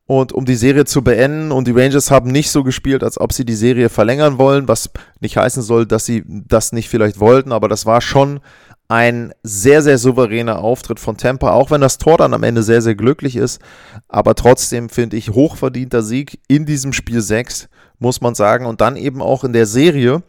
und 0.07 0.33
um 0.33 0.45
die 0.45 0.55
Serie 0.55 0.85
zu 0.85 1.03
beenden. 1.03 1.51
Und 1.51 1.67
die 1.67 1.71
Rangers 1.71 2.11
haben 2.11 2.31
nicht 2.31 2.51
so 2.51 2.63
gespielt, 2.63 3.03
als 3.03 3.19
ob 3.19 3.33
sie 3.33 3.45
die 3.45 3.55
Serie 3.55 3.89
verlängern 3.89 4.37
wollen, 4.37 4.67
was 4.67 4.89
nicht 5.19 5.37
heißen 5.37 5.63
soll, 5.63 5.85
dass 5.85 6.05
sie 6.05 6.23
das 6.27 6.71
nicht 6.71 6.89
vielleicht 6.89 7.19
wollten, 7.19 7.51
aber 7.51 7.67
das 7.67 7.85
war 7.85 8.01
schon 8.01 8.39
ein 8.87 9.33
sehr, 9.41 9.81
sehr 9.81 9.97
souveräner 9.97 10.59
Auftritt 10.59 10.99
von 10.99 11.17
Tampa, 11.17 11.51
auch 11.51 11.71
wenn 11.71 11.81
das 11.81 11.97
Tor 11.97 12.17
dann 12.17 12.33
am 12.33 12.43
Ende 12.43 12.61
sehr, 12.61 12.81
sehr 12.81 12.95
glücklich 12.95 13.35
ist. 13.35 13.59
Aber 14.07 14.35
trotzdem 14.35 14.89
finde 14.89 15.17
ich 15.17 15.31
hochverdienter 15.31 16.03
Sieg 16.03 16.39
in 16.47 16.65
diesem 16.65 16.93
Spiel 16.93 17.21
6, 17.21 17.67
muss 17.97 18.21
man 18.21 18.35
sagen. 18.35 18.67
Und 18.67 18.81
dann 18.81 18.95
eben 18.95 19.21
auch 19.23 19.43
in 19.43 19.53
der 19.53 19.65
Serie. 19.65 20.21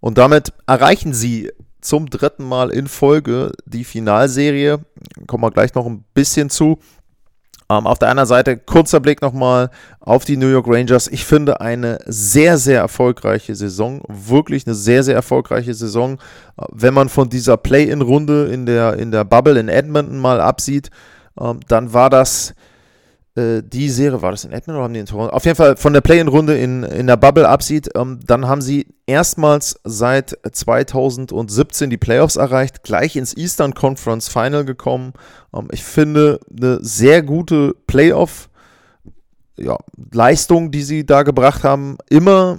Und 0.00 0.16
damit 0.16 0.54
erreichen 0.66 1.12
sie 1.12 1.50
zum 1.82 2.08
dritten 2.08 2.44
Mal 2.44 2.70
in 2.70 2.86
Folge 2.86 3.52
die 3.66 3.84
Finalserie. 3.84 4.78
Kommen 5.26 5.44
wir 5.44 5.50
gleich 5.50 5.74
noch 5.74 5.84
ein 5.84 6.04
bisschen 6.14 6.48
zu. 6.48 6.78
Ähm, 7.72 7.86
auf 7.86 7.98
der 7.98 8.08
anderen 8.08 8.26
Seite 8.26 8.56
kurzer 8.56 9.00
Blick 9.00 9.22
nochmal 9.22 9.70
auf 10.00 10.24
die 10.24 10.36
New 10.36 10.48
York 10.48 10.66
Rangers. 10.68 11.08
Ich 11.08 11.24
finde 11.24 11.60
eine 11.60 11.98
sehr, 12.06 12.58
sehr 12.58 12.80
erfolgreiche 12.80 13.54
Saison. 13.54 14.02
Wirklich 14.08 14.66
eine 14.66 14.74
sehr, 14.74 15.02
sehr 15.02 15.14
erfolgreiche 15.14 15.72
Saison. 15.72 16.18
Äh, 16.58 16.64
wenn 16.70 16.92
man 16.94 17.08
von 17.08 17.28
dieser 17.28 17.56
Play-in-Runde 17.56 18.46
in 18.52 18.66
der, 18.66 18.98
in 18.98 19.10
der 19.10 19.24
Bubble 19.24 19.58
in 19.58 19.68
Edmonton 19.68 20.18
mal 20.18 20.40
absieht, 20.40 20.90
ähm, 21.40 21.60
dann 21.68 21.94
war 21.94 22.10
das 22.10 22.54
äh, 23.34 23.62
die 23.62 23.88
Serie, 23.88 24.22
war 24.22 24.30
das 24.30 24.44
in 24.44 24.52
Edmonton 24.52 24.76
oder 24.76 24.84
haben 24.84 24.94
die 24.94 25.00
in 25.00 25.06
Toronto? 25.06 25.32
Auf 25.34 25.44
jeden 25.44 25.56
Fall 25.56 25.76
von 25.76 25.92
der 25.92 26.00
Play-in-Runde 26.00 26.58
in, 26.58 26.82
in 26.82 27.06
der 27.06 27.16
Bubble 27.16 27.48
absieht, 27.48 27.90
ähm, 27.94 28.20
dann 28.26 28.46
haben 28.46 28.62
sie 28.62 28.86
erstmals 29.06 29.80
seit 29.84 30.36
2017 30.50 31.90
die 31.90 31.96
Playoffs 31.96 32.36
erreicht, 32.36 32.82
gleich 32.82 33.16
ins 33.16 33.36
Eastern 33.36 33.74
Conference 33.74 34.28
Final 34.28 34.64
gekommen. 34.64 35.12
Ähm, 35.54 35.68
ich 35.72 35.82
finde 35.82 36.40
eine 36.50 36.78
sehr 36.82 37.22
gute 37.22 37.74
Playoff- 37.86 38.48
ja, 39.56 39.76
Leistung, 40.12 40.70
die 40.70 40.82
sie 40.82 41.04
da 41.04 41.22
gebracht 41.22 41.62
haben, 41.62 41.98
immer 42.08 42.58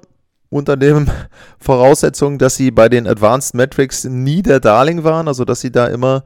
unter 0.50 0.78
den 0.78 1.10
Voraussetzungen, 1.60 2.38
dass 2.38 2.56
sie 2.56 2.72
bei 2.72 2.90
den 2.90 3.08
Advanced 3.08 3.56
Metrics 3.56 4.04
nie 4.06 4.42
der 4.42 4.60
Darling 4.60 5.04
waren, 5.04 5.28
also 5.28 5.46
dass 5.46 5.62
sie 5.62 5.72
da 5.72 5.88
immer 5.88 6.24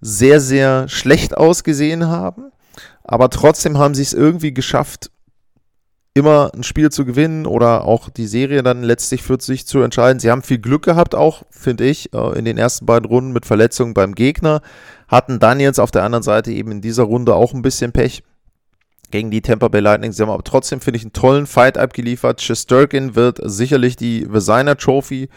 sehr, 0.00 0.40
sehr 0.40 0.88
schlecht 0.88 1.36
ausgesehen 1.36 2.08
haben. 2.08 2.51
Aber 3.04 3.30
trotzdem 3.30 3.78
haben 3.78 3.94
sie 3.94 4.02
es 4.02 4.12
irgendwie 4.12 4.54
geschafft, 4.54 5.10
immer 6.14 6.50
ein 6.54 6.62
Spiel 6.62 6.90
zu 6.90 7.04
gewinnen 7.04 7.46
oder 7.46 7.84
auch 7.84 8.10
die 8.10 8.26
Serie 8.26 8.62
dann 8.62 8.82
letztlich 8.82 9.22
für 9.22 9.40
sich 9.40 9.66
zu 9.66 9.80
entscheiden. 9.80 10.20
Sie 10.20 10.30
haben 10.30 10.42
viel 10.42 10.58
Glück 10.58 10.84
gehabt, 10.84 11.14
auch, 11.14 11.42
finde 11.50 11.84
ich, 11.84 12.12
äh, 12.12 12.38
in 12.38 12.44
den 12.44 12.58
ersten 12.58 12.84
beiden 12.84 13.08
Runden 13.08 13.32
mit 13.32 13.46
Verletzungen 13.46 13.94
beim 13.94 14.14
Gegner. 14.14 14.60
Hatten 15.08 15.38
dann 15.38 15.58
jetzt 15.58 15.80
auf 15.80 15.90
der 15.90 16.04
anderen 16.04 16.22
Seite 16.22 16.52
eben 16.52 16.70
in 16.70 16.80
dieser 16.80 17.04
Runde 17.04 17.34
auch 17.34 17.54
ein 17.54 17.62
bisschen 17.62 17.92
Pech 17.92 18.22
gegen 19.10 19.30
die 19.30 19.40
Tampa 19.40 19.68
Bay 19.68 19.80
Lightning. 19.80 20.12
Sie 20.12 20.22
haben 20.22 20.30
aber 20.30 20.44
trotzdem, 20.44 20.80
finde 20.80 20.98
ich, 20.98 21.04
einen 21.04 21.12
tollen 21.12 21.46
Fight 21.46 21.78
abgeliefert. 21.78 22.40
Shesterkin 22.40 23.14
wird 23.14 23.38
sicherlich 23.42 23.96
die 23.96 24.26
Designer 24.26 24.76
Trophy 24.76 25.28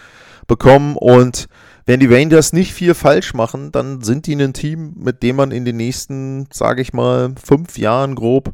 bekommen 0.47 0.95
und 0.97 1.47
wenn 1.85 1.99
die 1.99 2.07
Rangers 2.07 2.51
nicht 2.51 2.73
viel 2.73 2.93
falsch 2.93 3.33
machen, 3.33 3.71
dann 3.71 4.01
sind 4.01 4.25
die 4.25 4.33
ein 4.33 4.53
Team, 4.53 4.93
mit 4.97 5.21
dem 5.21 5.35
man 5.35 5.51
in 5.51 5.65
den 5.65 5.77
nächsten, 5.77 6.47
sage 6.51 6.81
ich 6.81 6.93
mal, 6.93 7.33
fünf 7.43 7.77
Jahren 7.77 8.15
grob 8.15 8.53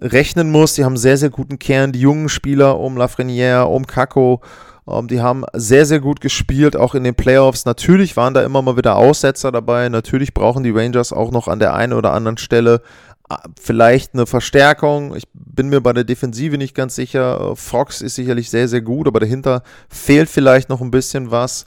rechnen 0.00 0.50
muss. 0.50 0.74
Die 0.74 0.84
haben 0.84 0.96
sehr, 0.96 1.18
sehr 1.18 1.30
guten 1.30 1.58
Kern. 1.58 1.92
Die 1.92 2.00
jungen 2.00 2.28
Spieler 2.28 2.78
um 2.78 2.96
Lafreniere, 2.96 3.66
um 3.66 3.86
Kako, 3.86 4.40
ähm, 4.88 5.08
die 5.08 5.20
haben 5.20 5.44
sehr, 5.52 5.84
sehr 5.86 6.00
gut 6.00 6.20
gespielt, 6.20 6.76
auch 6.76 6.94
in 6.94 7.04
den 7.04 7.14
Playoffs. 7.14 7.64
Natürlich 7.64 8.16
waren 8.16 8.34
da 8.34 8.42
immer 8.42 8.62
mal 8.62 8.76
wieder 8.76 8.96
Aussetzer 8.96 9.52
dabei. 9.52 9.88
Natürlich 9.88 10.34
brauchen 10.34 10.62
die 10.62 10.70
Rangers 10.70 11.12
auch 11.12 11.30
noch 11.30 11.48
an 11.48 11.58
der 11.58 11.74
einen 11.74 11.92
oder 11.92 12.12
anderen 12.12 12.38
Stelle 12.38 12.82
äh, 13.28 13.34
vielleicht 13.60 14.14
eine 14.14 14.26
Verstärkung. 14.26 15.14
Ich 15.14 15.24
bin 15.34 15.68
mir 15.68 15.80
bei 15.80 15.92
der 15.92 16.04
Defensive 16.04 16.56
nicht 16.56 16.74
ganz 16.74 16.94
sicher. 16.94 17.54
Fox 17.56 18.00
ist 18.00 18.14
sicherlich 18.14 18.50
sehr, 18.50 18.68
sehr 18.68 18.80
gut, 18.80 19.06
aber 19.06 19.20
dahinter 19.20 19.62
fehlt 19.88 20.28
vielleicht 20.28 20.68
noch 20.68 20.80
ein 20.80 20.90
bisschen 20.90 21.30
was. 21.30 21.66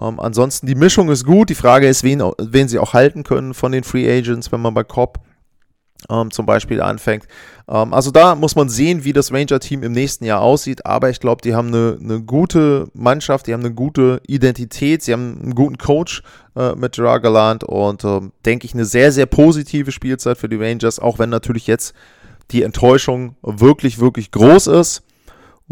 Ähm, 0.00 0.20
ansonsten, 0.20 0.66
die 0.66 0.74
Mischung 0.74 1.10
ist 1.10 1.24
gut. 1.24 1.50
Die 1.50 1.54
Frage 1.54 1.88
ist, 1.88 2.02
wen, 2.02 2.22
wen 2.38 2.68
sie 2.68 2.78
auch 2.78 2.92
halten 2.92 3.22
können 3.24 3.54
von 3.54 3.72
den 3.72 3.84
Free 3.84 4.10
Agents, 4.10 4.52
wenn 4.52 4.60
man 4.60 4.74
bei 4.74 4.84
Cobb 4.84 5.20
ähm, 6.10 6.30
zum 6.30 6.46
Beispiel 6.46 6.80
anfängt. 6.80 7.26
Ähm, 7.68 7.92
also 7.92 8.10
da 8.10 8.34
muss 8.34 8.56
man 8.56 8.68
sehen, 8.68 9.04
wie 9.04 9.12
das 9.12 9.32
Ranger-Team 9.32 9.82
im 9.82 9.92
nächsten 9.92 10.24
Jahr 10.24 10.40
aussieht. 10.40 10.86
Aber 10.86 11.10
ich 11.10 11.20
glaube, 11.20 11.42
die 11.42 11.54
haben 11.54 11.68
eine, 11.68 11.98
eine, 12.00 12.22
gute 12.22 12.88
Mannschaft, 12.94 13.46
die 13.46 13.52
haben 13.52 13.64
eine 13.64 13.74
gute 13.74 14.20
Identität, 14.26 15.02
sie 15.02 15.12
haben 15.12 15.40
einen 15.42 15.54
guten 15.54 15.78
Coach 15.78 16.22
äh, 16.56 16.74
mit 16.74 16.92
Gerard 16.92 17.22
Gallant 17.22 17.64
und 17.64 18.04
äh, 18.04 18.20
denke 18.44 18.66
ich, 18.66 18.74
eine 18.74 18.84
sehr, 18.84 19.12
sehr 19.12 19.26
positive 19.26 19.92
Spielzeit 19.92 20.38
für 20.38 20.48
die 20.48 20.56
Rangers, 20.56 20.98
auch 20.98 21.18
wenn 21.18 21.30
natürlich 21.30 21.66
jetzt 21.66 21.94
die 22.50 22.62
Enttäuschung 22.62 23.36
wirklich, 23.42 23.98
wirklich 23.98 24.30
groß 24.30 24.66
ist 24.66 25.02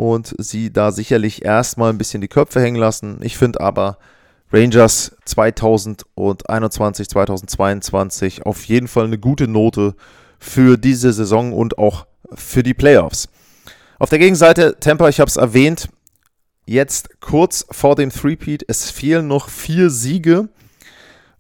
und 0.00 0.34
sie 0.38 0.72
da 0.72 0.92
sicherlich 0.92 1.44
erstmal 1.44 1.90
ein 1.90 1.98
bisschen 1.98 2.22
die 2.22 2.28
Köpfe 2.28 2.58
hängen 2.58 2.80
lassen. 2.80 3.18
Ich 3.20 3.36
finde 3.36 3.60
aber 3.60 3.98
Rangers 4.50 5.14
2021, 5.26 7.06
2022 7.06 8.46
auf 8.46 8.64
jeden 8.64 8.88
Fall 8.88 9.04
eine 9.04 9.18
gute 9.18 9.46
Note 9.46 9.94
für 10.38 10.78
diese 10.78 11.12
Saison 11.12 11.52
und 11.52 11.76
auch 11.76 12.06
für 12.32 12.62
die 12.62 12.72
Playoffs. 12.72 13.28
Auf 13.98 14.08
der 14.08 14.20
Gegenseite 14.20 14.78
Tampa, 14.80 15.06
ich 15.10 15.20
habe 15.20 15.28
es 15.28 15.36
erwähnt, 15.36 15.90
jetzt 16.64 17.20
kurz 17.20 17.66
vor 17.70 17.94
dem 17.94 18.08
Threepeat. 18.08 18.64
Es 18.68 18.90
fehlen 18.90 19.26
noch 19.26 19.50
vier 19.50 19.90
Siege, 19.90 20.48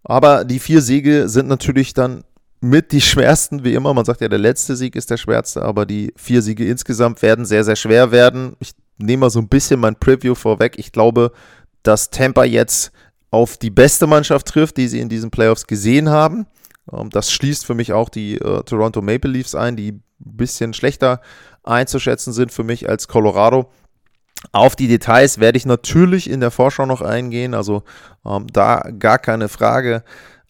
aber 0.04 0.44
die 0.44 0.58
vier 0.58 0.82
Siege 0.82 1.30
sind 1.30 1.48
natürlich 1.48 1.94
dann 1.94 2.24
mit 2.60 2.92
die 2.92 3.00
schwersten, 3.00 3.64
wie 3.64 3.74
immer. 3.74 3.94
Man 3.94 4.04
sagt 4.04 4.20
ja, 4.20 4.28
der 4.28 4.38
letzte 4.38 4.76
Sieg 4.76 4.94
ist 4.94 5.10
der 5.10 5.16
schwerste, 5.16 5.62
aber 5.62 5.86
die 5.86 6.12
vier 6.16 6.42
Siege 6.42 6.66
insgesamt 6.68 7.22
werden 7.22 7.44
sehr, 7.44 7.64
sehr 7.64 7.76
schwer 7.76 8.12
werden. 8.12 8.56
Ich 8.60 8.72
nehme 8.98 9.22
mal 9.22 9.30
so 9.30 9.40
ein 9.40 9.48
bisschen 9.48 9.80
mein 9.80 9.96
Preview 9.96 10.34
vorweg. 10.34 10.78
Ich 10.78 10.92
glaube, 10.92 11.32
dass 11.82 12.10
Tampa 12.10 12.44
jetzt 12.44 12.92
auf 13.30 13.56
die 13.56 13.70
beste 13.70 14.06
Mannschaft 14.06 14.48
trifft, 14.48 14.76
die 14.76 14.88
sie 14.88 15.00
in 15.00 15.08
diesen 15.08 15.30
Playoffs 15.30 15.66
gesehen 15.66 16.10
haben. 16.10 16.46
Ähm, 16.92 17.10
das 17.10 17.32
schließt 17.32 17.64
für 17.64 17.74
mich 17.74 17.92
auch 17.92 18.08
die 18.08 18.36
äh, 18.36 18.62
Toronto 18.64 19.00
Maple 19.00 19.30
Leafs 19.30 19.54
ein, 19.54 19.76
die 19.76 19.92
ein 19.92 20.02
bisschen 20.18 20.74
schlechter 20.74 21.20
einzuschätzen 21.62 22.32
sind 22.32 22.52
für 22.52 22.64
mich 22.64 22.88
als 22.88 23.08
Colorado. 23.08 23.70
Auf 24.52 24.74
die 24.74 24.88
Details 24.88 25.38
werde 25.38 25.58
ich 25.58 25.66
natürlich 25.66 26.28
in 26.28 26.40
der 26.40 26.50
Vorschau 26.50 26.86
noch 26.86 27.02
eingehen, 27.02 27.54
also 27.54 27.82
ähm, 28.24 28.46
da 28.52 28.82
gar 28.98 29.18
keine 29.18 29.48
Frage. 29.48 30.02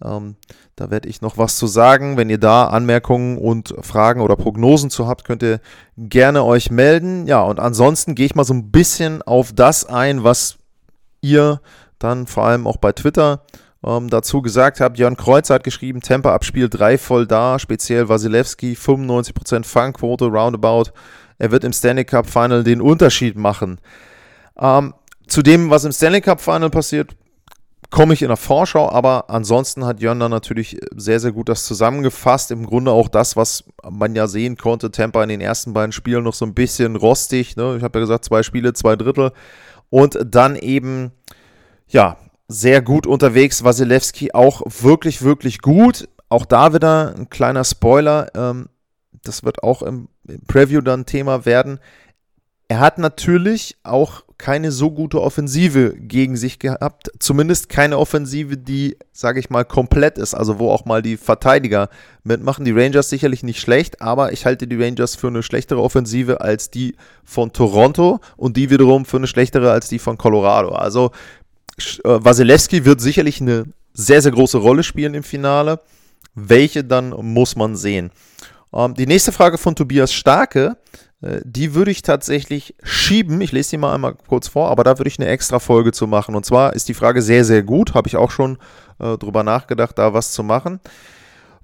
Ähm, 0.02 0.36
da 0.80 0.90
werde 0.90 1.10
ich 1.10 1.20
noch 1.20 1.36
was 1.36 1.56
zu 1.56 1.66
sagen. 1.66 2.16
Wenn 2.16 2.30
ihr 2.30 2.38
da 2.38 2.68
Anmerkungen 2.68 3.36
und 3.36 3.74
Fragen 3.82 4.22
oder 4.22 4.34
Prognosen 4.34 4.88
zu 4.88 5.06
habt, 5.06 5.24
könnt 5.24 5.42
ihr 5.42 5.60
gerne 5.98 6.42
euch 6.42 6.70
melden. 6.70 7.26
Ja, 7.26 7.42
und 7.42 7.60
ansonsten 7.60 8.14
gehe 8.14 8.24
ich 8.24 8.34
mal 8.34 8.44
so 8.44 8.54
ein 8.54 8.70
bisschen 8.70 9.20
auf 9.20 9.52
das 9.52 9.84
ein, 9.84 10.24
was 10.24 10.56
ihr 11.20 11.60
dann 11.98 12.26
vor 12.26 12.44
allem 12.44 12.66
auch 12.66 12.78
bei 12.78 12.92
Twitter 12.92 13.44
ähm, 13.84 14.08
dazu 14.08 14.40
gesagt 14.40 14.80
habt. 14.80 14.98
Jörn 14.98 15.18
Kreuz 15.18 15.50
hat 15.50 15.64
geschrieben, 15.64 16.00
Temper 16.00 16.32
ab 16.32 16.46
Spiel 16.46 16.70
3 16.70 16.96
voll 16.96 17.26
da, 17.26 17.58
speziell 17.58 18.08
Wasilewski, 18.08 18.72
95% 18.72 19.64
Fangquote, 19.66 20.28
roundabout. 20.28 20.92
Er 21.38 21.50
wird 21.50 21.64
im 21.64 21.74
Stanley 21.74 22.06
Cup 22.06 22.26
Final 22.26 22.64
den 22.64 22.80
Unterschied 22.80 23.36
machen. 23.36 23.80
Ähm, 24.58 24.94
zu 25.26 25.42
dem, 25.42 25.68
was 25.68 25.84
im 25.84 25.92
Stanley 25.92 26.22
Cup 26.22 26.40
Final 26.40 26.70
passiert, 26.70 27.16
komme 27.90 28.14
ich 28.14 28.22
in 28.22 28.28
der 28.28 28.36
Vorschau, 28.36 28.88
aber 28.88 29.30
ansonsten 29.30 29.84
hat 29.84 30.00
Jörn 30.00 30.20
dann 30.20 30.30
natürlich 30.30 30.78
sehr, 30.96 31.18
sehr 31.18 31.32
gut 31.32 31.48
das 31.48 31.64
zusammengefasst. 31.64 32.50
Im 32.50 32.66
Grunde 32.66 32.92
auch 32.92 33.08
das, 33.08 33.36
was 33.36 33.64
man 33.88 34.14
ja 34.14 34.28
sehen 34.28 34.56
konnte. 34.56 34.90
Temper 34.90 35.22
in 35.22 35.28
den 35.28 35.40
ersten 35.40 35.72
beiden 35.72 35.92
Spielen 35.92 36.24
noch 36.24 36.34
so 36.34 36.46
ein 36.46 36.54
bisschen 36.54 36.96
rostig. 36.96 37.56
Ne? 37.56 37.76
Ich 37.76 37.82
habe 37.82 37.98
ja 37.98 38.04
gesagt, 38.04 38.24
zwei 38.24 38.42
Spiele, 38.42 38.72
zwei 38.72 38.96
Drittel. 38.96 39.32
Und 39.90 40.18
dann 40.24 40.54
eben, 40.54 41.10
ja, 41.88 42.16
sehr 42.46 42.80
gut 42.82 43.06
unterwegs. 43.06 43.64
Wasilewski 43.64 44.32
auch 44.34 44.62
wirklich, 44.66 45.22
wirklich 45.22 45.60
gut. 45.60 46.08
Auch 46.28 46.46
da 46.46 46.72
wieder 46.72 47.14
ein 47.16 47.28
kleiner 47.28 47.64
Spoiler. 47.64 48.28
Ähm, 48.34 48.68
das 49.22 49.44
wird 49.44 49.62
auch 49.62 49.82
im 49.82 50.08
Preview 50.46 50.80
dann 50.80 51.06
Thema 51.06 51.44
werden. 51.44 51.80
Er 52.70 52.78
hat 52.78 52.98
natürlich 52.98 53.76
auch 53.82 54.22
keine 54.38 54.70
so 54.70 54.92
gute 54.92 55.20
Offensive 55.20 55.92
gegen 55.98 56.36
sich 56.36 56.60
gehabt. 56.60 57.10
Zumindest 57.18 57.68
keine 57.68 57.98
Offensive, 57.98 58.56
die, 58.56 58.96
sage 59.12 59.40
ich 59.40 59.50
mal, 59.50 59.64
komplett 59.64 60.18
ist. 60.18 60.34
Also 60.34 60.60
wo 60.60 60.70
auch 60.70 60.84
mal 60.84 61.02
die 61.02 61.16
Verteidiger 61.16 61.88
mitmachen. 62.22 62.64
Die 62.64 62.70
Rangers 62.70 63.10
sicherlich 63.10 63.42
nicht 63.42 63.60
schlecht, 63.60 64.00
aber 64.00 64.32
ich 64.32 64.46
halte 64.46 64.68
die 64.68 64.80
Rangers 64.80 65.16
für 65.16 65.26
eine 65.26 65.42
schlechtere 65.42 65.82
Offensive 65.82 66.42
als 66.42 66.70
die 66.70 66.94
von 67.24 67.52
Toronto 67.52 68.20
und 68.36 68.56
die 68.56 68.70
wiederum 68.70 69.04
für 69.04 69.16
eine 69.16 69.26
schlechtere 69.26 69.72
als 69.72 69.88
die 69.88 69.98
von 69.98 70.16
Colorado. 70.16 70.68
Also 70.68 71.10
äh, 71.76 71.82
Wasilewski 72.04 72.84
wird 72.84 73.00
sicherlich 73.00 73.40
eine 73.40 73.64
sehr, 73.94 74.22
sehr 74.22 74.30
große 74.30 74.58
Rolle 74.58 74.84
spielen 74.84 75.14
im 75.14 75.24
Finale. 75.24 75.80
Welche 76.36 76.84
dann 76.84 77.08
muss 77.10 77.56
man 77.56 77.74
sehen. 77.74 78.12
Ähm, 78.72 78.94
die 78.94 79.08
nächste 79.08 79.32
Frage 79.32 79.58
von 79.58 79.74
Tobias 79.74 80.12
Starke 80.12 80.76
äh, 80.76 81.09
die 81.22 81.74
würde 81.74 81.90
ich 81.90 82.02
tatsächlich 82.02 82.74
schieben. 82.82 83.40
Ich 83.42 83.52
lese 83.52 83.70
sie 83.70 83.76
mal 83.76 83.94
einmal 83.94 84.14
kurz 84.14 84.48
vor, 84.48 84.70
aber 84.70 84.84
da 84.84 84.98
würde 84.98 85.08
ich 85.08 85.18
eine 85.18 85.28
extra 85.28 85.58
Folge 85.58 85.92
zu 85.92 86.06
machen. 86.06 86.34
Und 86.34 86.46
zwar 86.46 86.72
ist 86.74 86.88
die 86.88 86.94
Frage 86.94 87.20
sehr, 87.20 87.44
sehr 87.44 87.62
gut. 87.62 87.94
Habe 87.94 88.08
ich 88.08 88.16
auch 88.16 88.30
schon 88.30 88.56
äh, 88.98 89.18
drüber 89.18 89.42
nachgedacht, 89.42 89.98
da 89.98 90.14
was 90.14 90.32
zu 90.32 90.42
machen. 90.42 90.80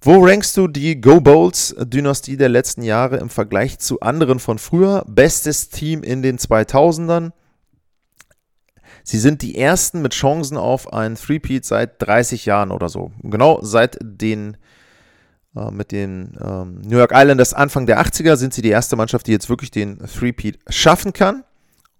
Wo 0.02 0.24
rankst 0.24 0.56
du 0.58 0.68
die 0.68 1.00
Go 1.00 1.22
Bowls 1.22 1.74
Dynastie 1.78 2.36
der 2.36 2.50
letzten 2.50 2.82
Jahre 2.82 3.16
im 3.16 3.30
Vergleich 3.30 3.78
zu 3.78 4.00
anderen 4.00 4.40
von 4.40 4.58
früher? 4.58 5.04
Bestes 5.08 5.70
Team 5.70 6.02
in 6.02 6.22
den 6.22 6.38
2000ern? 6.38 7.32
Sie 9.04 9.18
sind 9.18 9.40
die 9.40 9.56
ersten 9.56 10.02
mit 10.02 10.12
Chancen 10.12 10.58
auf 10.58 10.92
einen 10.92 11.16
Threepeat 11.16 11.64
seit 11.64 12.02
30 12.02 12.44
Jahren 12.44 12.72
oder 12.72 12.90
so. 12.90 13.12
Genau 13.22 13.60
seit 13.62 13.96
den 14.02 14.54
äh, 14.54 14.56
mit 15.70 15.90
den 15.92 16.36
ähm, 16.40 16.82
New 16.82 16.98
York 16.98 17.12
Islanders 17.14 17.54
Anfang 17.54 17.86
der 17.86 18.00
80er 18.00 18.36
sind 18.36 18.52
sie 18.52 18.62
die 18.62 18.70
erste 18.70 18.96
Mannschaft, 18.96 19.26
die 19.26 19.32
jetzt 19.32 19.48
wirklich 19.48 19.70
den 19.70 19.98
Threepeat 19.98 20.58
schaffen 20.68 21.12
kann. 21.12 21.44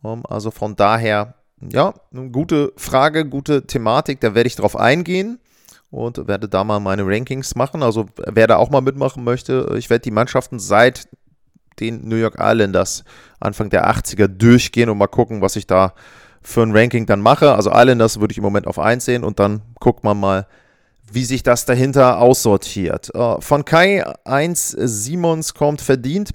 Um, 0.03 0.19
ähm, 0.19 0.23
also 0.29 0.51
von 0.51 0.77
daher, 0.77 1.35
ja, 1.61 1.95
eine 2.13 2.31
gute 2.31 2.73
Frage, 2.77 3.27
gute 3.27 3.67
Thematik, 3.67 4.21
da 4.21 4.35
werde 4.35 4.47
ich 4.47 4.57
drauf 4.57 4.77
eingehen 4.77 5.39
und 5.91 6.29
werde 6.29 6.49
da 6.49 6.65
mal 6.65 6.81
meine 6.81 7.07
Rankings 7.07 7.55
machen. 7.55 7.83
Also 7.83 8.07
wer 8.17 8.47
da 8.47 8.57
auch 8.57 8.71
mal 8.71 8.83
mitmachen 8.83 9.25
möchte, 9.25 9.75
ich 9.79 9.89
werde 9.89 10.03
die 10.03 10.11
Mannschaften 10.11 10.59
seit 10.59 11.09
den 11.81 12.09
New 12.09 12.17
York 12.17 12.37
Islanders 12.39 13.05
Anfang 13.41 13.71
der 13.71 13.91
80er 13.91 14.29
durchgehen 14.29 14.91
und 14.91 14.99
mal 14.99 15.07
gucken, 15.07 15.41
was 15.41 15.57
ich 15.57 15.67
da 15.67 15.95
für 16.43 16.63
ein 16.63 16.77
Ranking 16.77 17.07
dann 17.07 17.21
mache. 17.21 17.55
Also 17.55 17.71
Islanders 17.73 18.21
würde 18.21 18.33
ich 18.33 18.39
im 18.39 18.45
Moment 18.45 18.67
auf 18.67 18.79
1 18.79 19.05
sehen 19.05 19.25
und 19.25 19.41
dann 19.41 19.63
guckt 19.81 20.05
man 20.05 20.19
mal, 20.19 20.47
wie 21.11 21.25
sich 21.25 21.43
das 21.43 21.65
dahinter 21.65 22.19
aussortiert. 22.19 23.11
Uh, 23.15 23.41
von 23.41 23.65
Kai 23.65 24.05
1 24.25 24.77
Simons 24.79 25.55
kommt 25.55 25.81
verdient. 25.81 26.31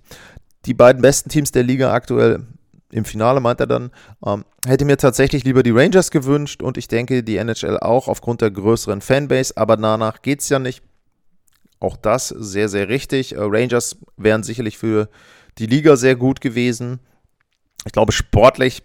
Die 0.65 0.73
beiden 0.73 1.01
besten 1.01 1.29
Teams 1.29 1.51
der 1.51 1.63
Liga 1.63 1.93
aktuell 1.93 2.45
im 2.91 3.05
Finale, 3.05 3.39
meint 3.39 3.59
er 3.59 3.67
dann. 3.67 3.91
Ähm, 4.25 4.45
hätte 4.65 4.85
mir 4.85 4.97
tatsächlich 4.97 5.43
lieber 5.43 5.63
die 5.63 5.71
Rangers 5.71 6.11
gewünscht 6.11 6.61
und 6.61 6.77
ich 6.77 6.87
denke 6.87 7.23
die 7.23 7.37
NHL 7.37 7.79
auch 7.79 8.07
aufgrund 8.07 8.41
der 8.41 8.51
größeren 8.51 9.01
Fanbase, 9.01 9.55
aber 9.55 9.77
danach 9.77 10.21
geht 10.21 10.41
es 10.41 10.49
ja 10.49 10.59
nicht. 10.59 10.83
Auch 11.79 11.97
das 11.97 12.29
sehr, 12.29 12.69
sehr 12.69 12.89
richtig. 12.89 13.35
Uh, 13.35 13.47
Rangers 13.47 13.97
wären 14.17 14.43
sicherlich 14.43 14.77
für 14.77 15.09
die 15.57 15.65
Liga 15.65 15.95
sehr 15.95 16.15
gut 16.15 16.39
gewesen. 16.39 16.99
Ich 17.85 17.91
glaube, 17.91 18.11
sportlich 18.11 18.83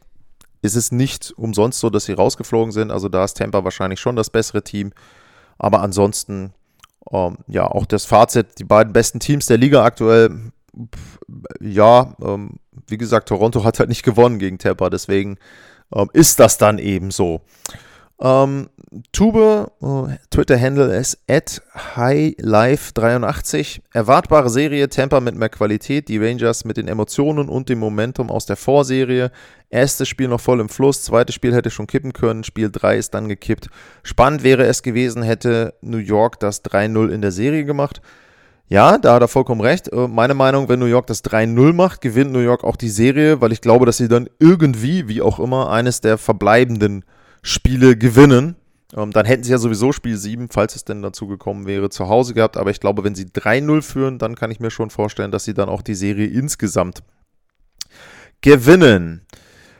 ist 0.62 0.76
es 0.76 0.90
nicht 0.90 1.32
umsonst 1.36 1.80
so, 1.80 1.90
dass 1.90 2.06
sie 2.06 2.12
rausgeflogen 2.12 2.72
sind. 2.72 2.90
Also 2.90 3.08
da 3.08 3.24
ist 3.24 3.36
Tampa 3.36 3.62
wahrscheinlich 3.64 4.00
schon 4.00 4.16
das 4.16 4.30
bessere 4.30 4.62
Team. 4.62 4.92
Aber 5.58 5.82
ansonsten, 5.82 6.52
ähm, 7.10 7.38
ja, 7.46 7.66
auch 7.66 7.86
das 7.86 8.04
Fazit, 8.04 8.58
die 8.58 8.64
beiden 8.64 8.92
besten 8.92 9.20
Teams 9.20 9.46
der 9.46 9.58
Liga 9.58 9.84
aktuell, 9.84 10.52
ja, 11.60 12.14
ähm, 12.22 12.56
wie 12.86 12.98
gesagt, 12.98 13.28
Toronto 13.28 13.64
hat 13.64 13.78
halt 13.78 13.88
nicht 13.88 14.02
gewonnen 14.02 14.38
gegen 14.38 14.58
Tampa, 14.58 14.90
deswegen 14.90 15.38
ähm, 15.94 16.10
ist 16.12 16.38
das 16.40 16.58
dann 16.58 16.78
eben 16.78 17.10
so. 17.10 17.40
Ähm, 18.20 18.68
Tube, 19.12 19.70
äh, 19.82 20.16
Twitter-Handle 20.30 20.96
ist 20.96 21.18
at 21.28 21.62
highlife83. 21.94 23.80
Erwartbare 23.92 24.50
Serie, 24.50 24.88
Tampa 24.88 25.20
mit 25.20 25.34
mehr 25.34 25.48
Qualität, 25.48 26.08
die 26.08 26.18
Rangers 26.18 26.64
mit 26.64 26.76
den 26.76 26.88
Emotionen 26.88 27.48
und 27.48 27.68
dem 27.68 27.78
Momentum 27.78 28.30
aus 28.30 28.46
der 28.46 28.56
Vorserie. 28.56 29.30
Erstes 29.70 30.08
Spiel 30.08 30.28
noch 30.28 30.40
voll 30.40 30.60
im 30.60 30.68
Fluss, 30.68 31.02
zweites 31.02 31.34
Spiel 31.34 31.54
hätte 31.54 31.70
schon 31.70 31.86
kippen 31.86 32.12
können, 32.12 32.44
Spiel 32.44 32.70
3 32.70 32.96
ist 32.96 33.14
dann 33.14 33.28
gekippt. 33.28 33.68
Spannend 34.02 34.42
wäre 34.42 34.64
es 34.64 34.82
gewesen, 34.82 35.22
hätte 35.22 35.74
New 35.80 35.98
York 35.98 36.38
das 36.40 36.64
3-0 36.64 37.08
in 37.10 37.22
der 37.22 37.32
Serie 37.32 37.64
gemacht. 37.64 38.00
Ja, 38.68 38.98
da 38.98 39.14
hat 39.14 39.22
er 39.22 39.28
vollkommen 39.28 39.60
recht. 39.60 39.92
Äh, 39.92 40.08
meine 40.08 40.34
Meinung, 40.34 40.68
wenn 40.68 40.80
New 40.80 40.86
York 40.86 41.06
das 41.06 41.22
3-0 41.24 41.72
macht, 41.72 42.00
gewinnt 42.00 42.32
New 42.32 42.40
York 42.40 42.64
auch 42.64 42.76
die 42.76 42.88
Serie, 42.88 43.40
weil 43.40 43.52
ich 43.52 43.60
glaube, 43.60 43.86
dass 43.86 43.96
sie 43.96 44.08
dann 44.08 44.28
irgendwie, 44.38 45.08
wie 45.08 45.22
auch 45.22 45.38
immer, 45.38 45.70
eines 45.70 46.00
der 46.00 46.18
verbleibenden 46.18 47.04
Spiele 47.42 47.96
gewinnen. 47.96 48.56
Ähm, 48.94 49.10
dann 49.10 49.26
hätten 49.26 49.42
sie 49.42 49.50
ja 49.50 49.58
sowieso 49.58 49.92
Spiel 49.92 50.16
7, 50.16 50.48
falls 50.48 50.76
es 50.76 50.84
denn 50.84 51.02
dazu 51.02 51.26
gekommen 51.26 51.66
wäre, 51.66 51.90
zu 51.90 52.08
Hause 52.08 52.34
gehabt. 52.34 52.56
Aber 52.56 52.70
ich 52.70 52.80
glaube, 52.80 53.02
wenn 53.04 53.14
sie 53.14 53.24
3-0 53.24 53.82
führen, 53.82 54.18
dann 54.18 54.36
kann 54.36 54.50
ich 54.50 54.60
mir 54.60 54.70
schon 54.70 54.90
vorstellen, 54.90 55.30
dass 55.30 55.44
sie 55.44 55.54
dann 55.54 55.68
auch 55.68 55.82
die 55.82 55.94
Serie 55.94 56.26
insgesamt 56.26 57.02
gewinnen. 58.42 59.26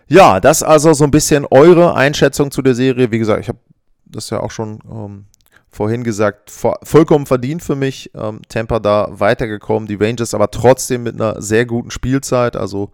Ja, 0.08 0.40
das 0.40 0.62
also 0.62 0.92
so 0.92 1.04
ein 1.04 1.10
bisschen 1.10 1.46
eure 1.50 1.94
Einschätzung 1.94 2.50
zu 2.50 2.62
der 2.62 2.74
Serie. 2.74 3.10
Wie 3.10 3.18
gesagt, 3.18 3.40
ich 3.40 3.48
habe 3.48 3.58
das 4.06 4.30
ja 4.30 4.40
auch 4.40 4.50
schon 4.50 4.80
ähm, 4.90 5.26
vorhin 5.68 6.04
gesagt, 6.04 6.50
vollkommen 6.50 7.26
verdient 7.26 7.62
für 7.62 7.76
mich. 7.76 8.10
Ähm, 8.14 8.40
Tampa 8.48 8.80
da 8.80 9.08
weitergekommen, 9.10 9.88
die 9.88 9.96
Rangers 9.96 10.34
aber 10.34 10.50
trotzdem 10.50 11.02
mit 11.04 11.14
einer 11.14 11.40
sehr 11.42 11.66
guten 11.66 11.90
Spielzeit. 11.90 12.56
Also 12.56 12.90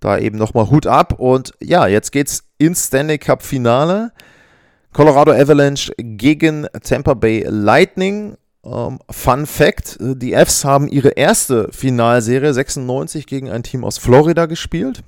da 0.00 0.18
eben 0.18 0.38
nochmal 0.38 0.70
Hut 0.70 0.86
ab. 0.86 1.18
Und 1.18 1.52
ja, 1.60 1.86
jetzt 1.86 2.12
geht's 2.12 2.44
ins 2.58 2.86
Stanley 2.86 3.18
Cup 3.18 3.42
Finale. 3.42 4.12
Colorado 4.92 5.32
Avalanche 5.32 5.92
gegen 5.98 6.66
Tampa 6.82 7.14
Bay 7.14 7.44
Lightning. 7.48 8.36
Ähm, 8.64 8.98
Fun 9.10 9.46
Fact: 9.46 9.98
Die 10.00 10.34
Fs 10.34 10.64
haben 10.64 10.88
ihre 10.88 11.10
erste 11.10 11.68
Finalserie 11.72 12.52
96 12.52 13.26
gegen 13.26 13.50
ein 13.50 13.62
Team 13.62 13.84
aus 13.84 13.98
Florida 13.98 14.46
gespielt. 14.46 15.02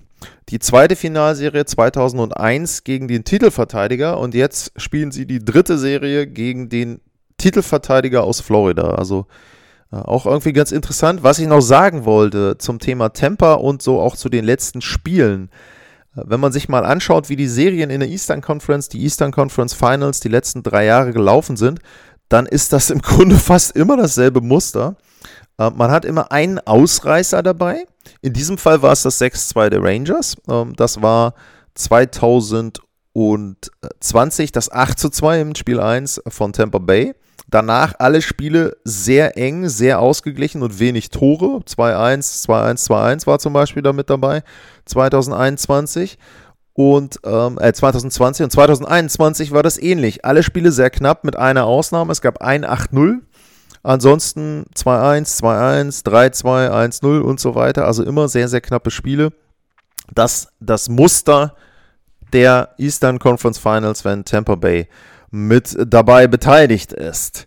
Die 0.51 0.59
zweite 0.59 0.97
Finalserie 0.97 1.65
2001 1.65 2.85
gegen 2.85 3.09
den 3.09 3.25
Titelverteidiger 3.25 4.19
und 4.19 4.35
jetzt 4.35 4.73
spielen 4.77 5.13
sie 5.13 5.27
die 5.27 5.45
dritte 5.45 5.79
Serie 5.79 6.27
gegen 6.27 6.69
den 6.69 7.01
Titelverteidiger 7.39 8.23
aus 8.23 8.41
Florida. 8.41 8.95
Also 8.95 9.27
äh, 9.93 9.97
auch 9.97 10.27
irgendwie 10.27 10.53
ganz 10.53 10.73
interessant. 10.73 11.23
Was 11.23 11.39
ich 11.39 11.47
noch 11.47 11.63
sagen 11.63 12.05
wollte 12.05 12.59
zum 12.59 12.79
Thema 12.79 13.11
Temper 13.11 13.61
und 13.61 13.83
so 13.83 14.01
auch 14.01 14.17
zu 14.17 14.29
den 14.29 14.45
letzten 14.45 14.83
Spielen. 14.83 15.51
Wenn 16.15 16.41
man 16.41 16.53
sich 16.53 16.69
mal 16.69 16.85
anschaut, 16.85 17.29
wie 17.29 17.37
die 17.37 17.47
Serien 17.47 17.91
in 17.91 18.01
der 18.01 18.09
Eastern 18.09 18.41
Conference, 18.41 18.89
die 18.89 19.03
Eastern 19.03 19.31
Conference 19.31 19.75
Finals 19.75 20.21
die 20.21 20.29
letzten 20.29 20.63
drei 20.63 20.85
Jahre 20.85 21.13
gelaufen 21.13 21.57
sind, 21.57 21.81
dann 22.29 22.47
ist 22.47 22.73
das 22.73 22.91
im 22.91 23.03
Grunde 23.03 23.37
fast 23.37 23.77
immer 23.77 23.97
dasselbe 23.97 24.41
Muster. 24.41 24.97
Äh, 25.59 25.71
man 25.71 25.91
hat 25.91 26.05
immer 26.05 26.33
einen 26.33 26.59
Ausreißer 26.59 27.43
dabei. 27.43 27.85
In 28.23 28.33
diesem 28.33 28.59
Fall 28.59 28.83
war 28.83 28.93
es 28.93 29.03
das 29.03 29.21
6-2 29.21 29.69
der 29.69 29.83
Rangers. 29.83 30.37
Ähm, 30.49 30.75
das 30.75 31.03
war 31.03 31.35
2020 31.75 34.53
das 34.53 34.73
8-2 34.73 35.43
im 35.43 35.55
Spiel 35.55 35.79
1 35.79 36.23
von 36.29 36.53
Tampa 36.53 36.79
Bay. 36.79 37.15
Danach 37.49 37.95
alle 37.99 38.23
Spiele 38.23 38.77
sehr 38.85 39.37
eng, 39.37 39.69
sehr 39.69 40.01
ausgeglichen 40.01 40.63
und 40.63 40.79
wenig 40.79 41.11
Tore. 41.11 41.61
2-1, 41.67 42.47
2-1, 42.47 42.87
2-1 42.87 43.27
war 43.27 43.39
zum 43.39 43.53
Beispiel 43.53 43.83
damit 43.83 44.11
dabei. 44.11 44.43
2021 44.85 46.19
und 46.75 47.19
ähm, 47.25 47.59
äh, 47.61 47.73
2020 47.73 48.45
und 48.45 48.51
2021 48.51 49.53
war 49.53 49.63
das 49.63 49.79
ähnlich. 49.79 50.25
Alle 50.25 50.43
Spiele 50.43 50.73
sehr 50.73 50.91
knapp 50.91 51.25
mit 51.25 51.37
einer 51.37 51.65
Ausnahme. 51.65 52.13
Es 52.13 52.21
gab 52.21 52.41
ein 52.41 52.65
8-0 52.65 53.21
Ansonsten 53.83 54.67
2-1, 54.75 55.41
2-1, 55.41 56.05
3-2, 56.05 56.71
1-0 57.03 57.21
und 57.21 57.41
so 57.41 57.55
weiter. 57.55 57.87
Also 57.87 58.05
immer 58.05 58.29
sehr, 58.29 58.49
sehr 58.49 58.61
knappe 58.61 58.91
Spiele. 58.91 59.33
Das, 60.13 60.49
das 60.61 60.89
Muster 60.89 61.55
der 62.33 62.75
Eastern 62.77 63.19
Conference 63.19 63.59
Finals, 63.59 64.05
wenn 64.05 64.25
Tampa 64.25 64.55
Bay 64.55 64.87
mit 65.31 65.77
dabei 65.87 66.27
beteiligt 66.27 66.93
ist. 66.93 67.47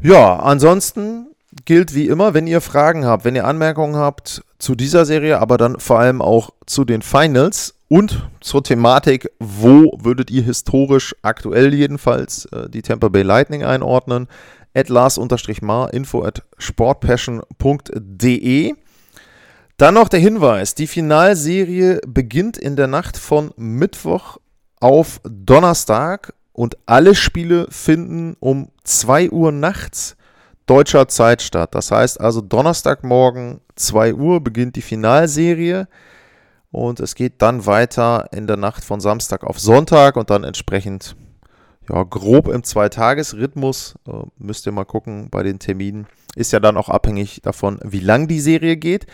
Ja, 0.00 0.36
ansonsten 0.36 1.26
gilt 1.64 1.94
wie 1.94 2.08
immer, 2.08 2.34
wenn 2.34 2.46
ihr 2.46 2.60
Fragen 2.60 3.04
habt, 3.04 3.24
wenn 3.24 3.34
ihr 3.36 3.46
Anmerkungen 3.46 3.96
habt 3.96 4.42
zu 4.58 4.74
dieser 4.74 5.04
Serie, 5.04 5.40
aber 5.40 5.58
dann 5.58 5.78
vor 5.78 5.98
allem 5.98 6.22
auch 6.22 6.50
zu 6.66 6.84
den 6.84 7.02
Finals 7.02 7.74
und 7.88 8.28
zur 8.40 8.64
Thematik, 8.64 9.30
wo 9.38 9.98
würdet 10.00 10.30
ihr 10.30 10.42
historisch 10.42 11.14
aktuell 11.22 11.74
jedenfalls 11.74 12.46
äh, 12.46 12.70
die 12.70 12.82
Tampa 12.82 13.08
Bay 13.08 13.22
Lightning 13.22 13.64
einordnen, 13.64 14.28
at 14.74 14.88
lars-mar, 14.88 15.92
info 15.92 16.24
at 16.24 16.42
sportpassion.de. 16.56 18.74
Dann 19.76 19.94
noch 19.94 20.08
der 20.08 20.20
Hinweis, 20.20 20.74
die 20.74 20.86
Finalserie 20.86 22.00
beginnt 22.06 22.56
in 22.56 22.76
der 22.76 22.86
Nacht 22.86 23.18
von 23.18 23.52
Mittwoch 23.56 24.38
auf 24.80 25.20
Donnerstag 25.24 26.32
und 26.52 26.76
alle 26.86 27.14
Spiele 27.14 27.66
finden 27.70 28.36
um 28.40 28.68
2 28.84 29.30
Uhr 29.30 29.52
nachts 29.52 30.16
deutscher 30.66 31.08
Zeit 31.08 31.42
statt. 31.42 31.74
Das 31.74 31.90
heißt 31.90 32.20
also 32.20 32.40
Donnerstagmorgen 32.40 33.60
2 33.76 34.14
Uhr 34.14 34.40
beginnt 34.40 34.76
die 34.76 34.82
Finalserie 34.82 35.88
und 36.70 37.00
es 37.00 37.14
geht 37.14 37.42
dann 37.42 37.66
weiter 37.66 38.28
in 38.32 38.46
der 38.46 38.56
Nacht 38.56 38.84
von 38.84 39.00
Samstag 39.00 39.44
auf 39.44 39.58
Sonntag 39.58 40.16
und 40.16 40.30
dann 40.30 40.44
entsprechend 40.44 41.16
ja, 41.88 42.02
grob 42.04 42.48
im 42.48 42.62
Zweitagesrhythmus. 42.62 43.96
Äh, 44.06 44.12
müsst 44.38 44.66
ihr 44.66 44.72
mal 44.72 44.84
gucken 44.84 45.28
bei 45.30 45.42
den 45.42 45.58
Terminen. 45.58 46.06
Ist 46.34 46.52
ja 46.52 46.60
dann 46.60 46.78
auch 46.78 46.88
abhängig 46.88 47.42
davon, 47.42 47.78
wie 47.84 48.00
lang 48.00 48.26
die 48.28 48.40
Serie 48.40 48.76
geht. 48.76 49.06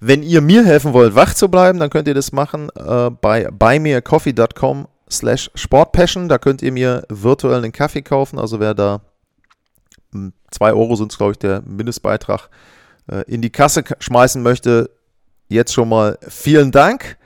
Wenn 0.00 0.22
ihr 0.22 0.42
mir 0.42 0.64
helfen 0.64 0.92
wollt, 0.92 1.14
wach 1.14 1.32
zu 1.34 1.48
bleiben, 1.48 1.78
dann 1.78 1.88
könnt 1.88 2.08
ihr 2.08 2.14
das 2.14 2.32
machen 2.32 2.68
äh, 2.76 3.10
bei 3.10 3.48
buymeacoffee.com 3.50 4.88
slash 5.10 5.50
sportpassion. 5.54 6.28
Da 6.28 6.38
könnt 6.38 6.62
ihr 6.62 6.72
mir 6.72 7.04
virtuell 7.08 7.58
einen 7.58 7.72
Kaffee 7.72 8.02
kaufen. 8.02 8.38
Also 8.38 8.60
wer 8.60 8.74
da 8.74 9.00
2 10.50 10.70
hm, 10.70 10.76
Euro 10.76 10.96
sind 10.96 11.12
es, 11.12 11.18
glaube 11.18 11.32
ich, 11.32 11.38
der 11.38 11.62
Mindestbeitrag 11.62 12.48
äh, 13.10 13.22
in 13.26 13.42
die 13.42 13.50
Kasse 13.50 13.84
schmeißen 13.98 14.42
möchte, 14.42 14.90
jetzt 15.48 15.72
schon 15.72 15.88
mal 15.88 16.18
vielen 16.28 16.72
Dank. 16.72 17.16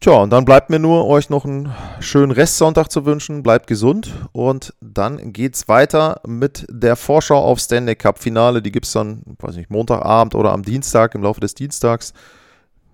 Tja, 0.00 0.12
und 0.12 0.30
dann 0.30 0.44
bleibt 0.44 0.70
mir 0.70 0.78
nur, 0.78 1.08
euch 1.08 1.28
noch 1.28 1.44
einen 1.44 1.74
schönen 1.98 2.30
Restsonntag 2.30 2.88
zu 2.88 3.04
wünschen. 3.04 3.42
Bleibt 3.42 3.66
gesund 3.66 4.12
und 4.30 4.72
dann 4.80 5.32
geht's 5.32 5.66
weiter 5.66 6.20
mit 6.24 6.66
der 6.70 6.94
Vorschau 6.94 7.42
auf 7.42 7.58
Stanley 7.58 7.96
Cup 7.96 8.20
Finale. 8.20 8.62
Die 8.62 8.70
gibt 8.70 8.86
es 8.86 8.92
dann, 8.92 9.22
weiß 9.40 9.56
nicht, 9.56 9.70
Montagabend 9.70 10.36
oder 10.36 10.52
am 10.52 10.62
Dienstag, 10.62 11.16
im 11.16 11.24
Laufe 11.24 11.40
des 11.40 11.54
Dienstags. 11.54 12.12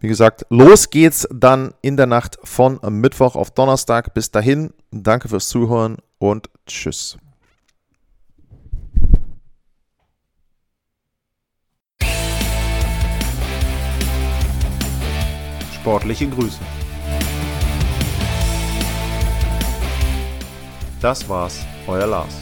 Wie 0.04 0.08
gesagt, 0.08 0.44
los 0.50 0.90
geht's 0.90 1.26
dann 1.32 1.72
in 1.80 1.96
der 1.96 2.04
Nacht 2.04 2.36
von 2.44 2.78
Mittwoch 2.90 3.36
auf 3.36 3.52
Donnerstag. 3.52 4.12
Bis 4.12 4.30
dahin, 4.30 4.74
danke 4.90 5.30
fürs 5.30 5.48
Zuhören 5.48 5.96
und 6.18 6.50
tschüss. 6.66 7.16
Sportliche 15.74 16.28
Grüße. 16.28 16.58
Das 21.00 21.26
war's, 21.30 21.64
euer 21.86 22.06
Lars. 22.06 22.34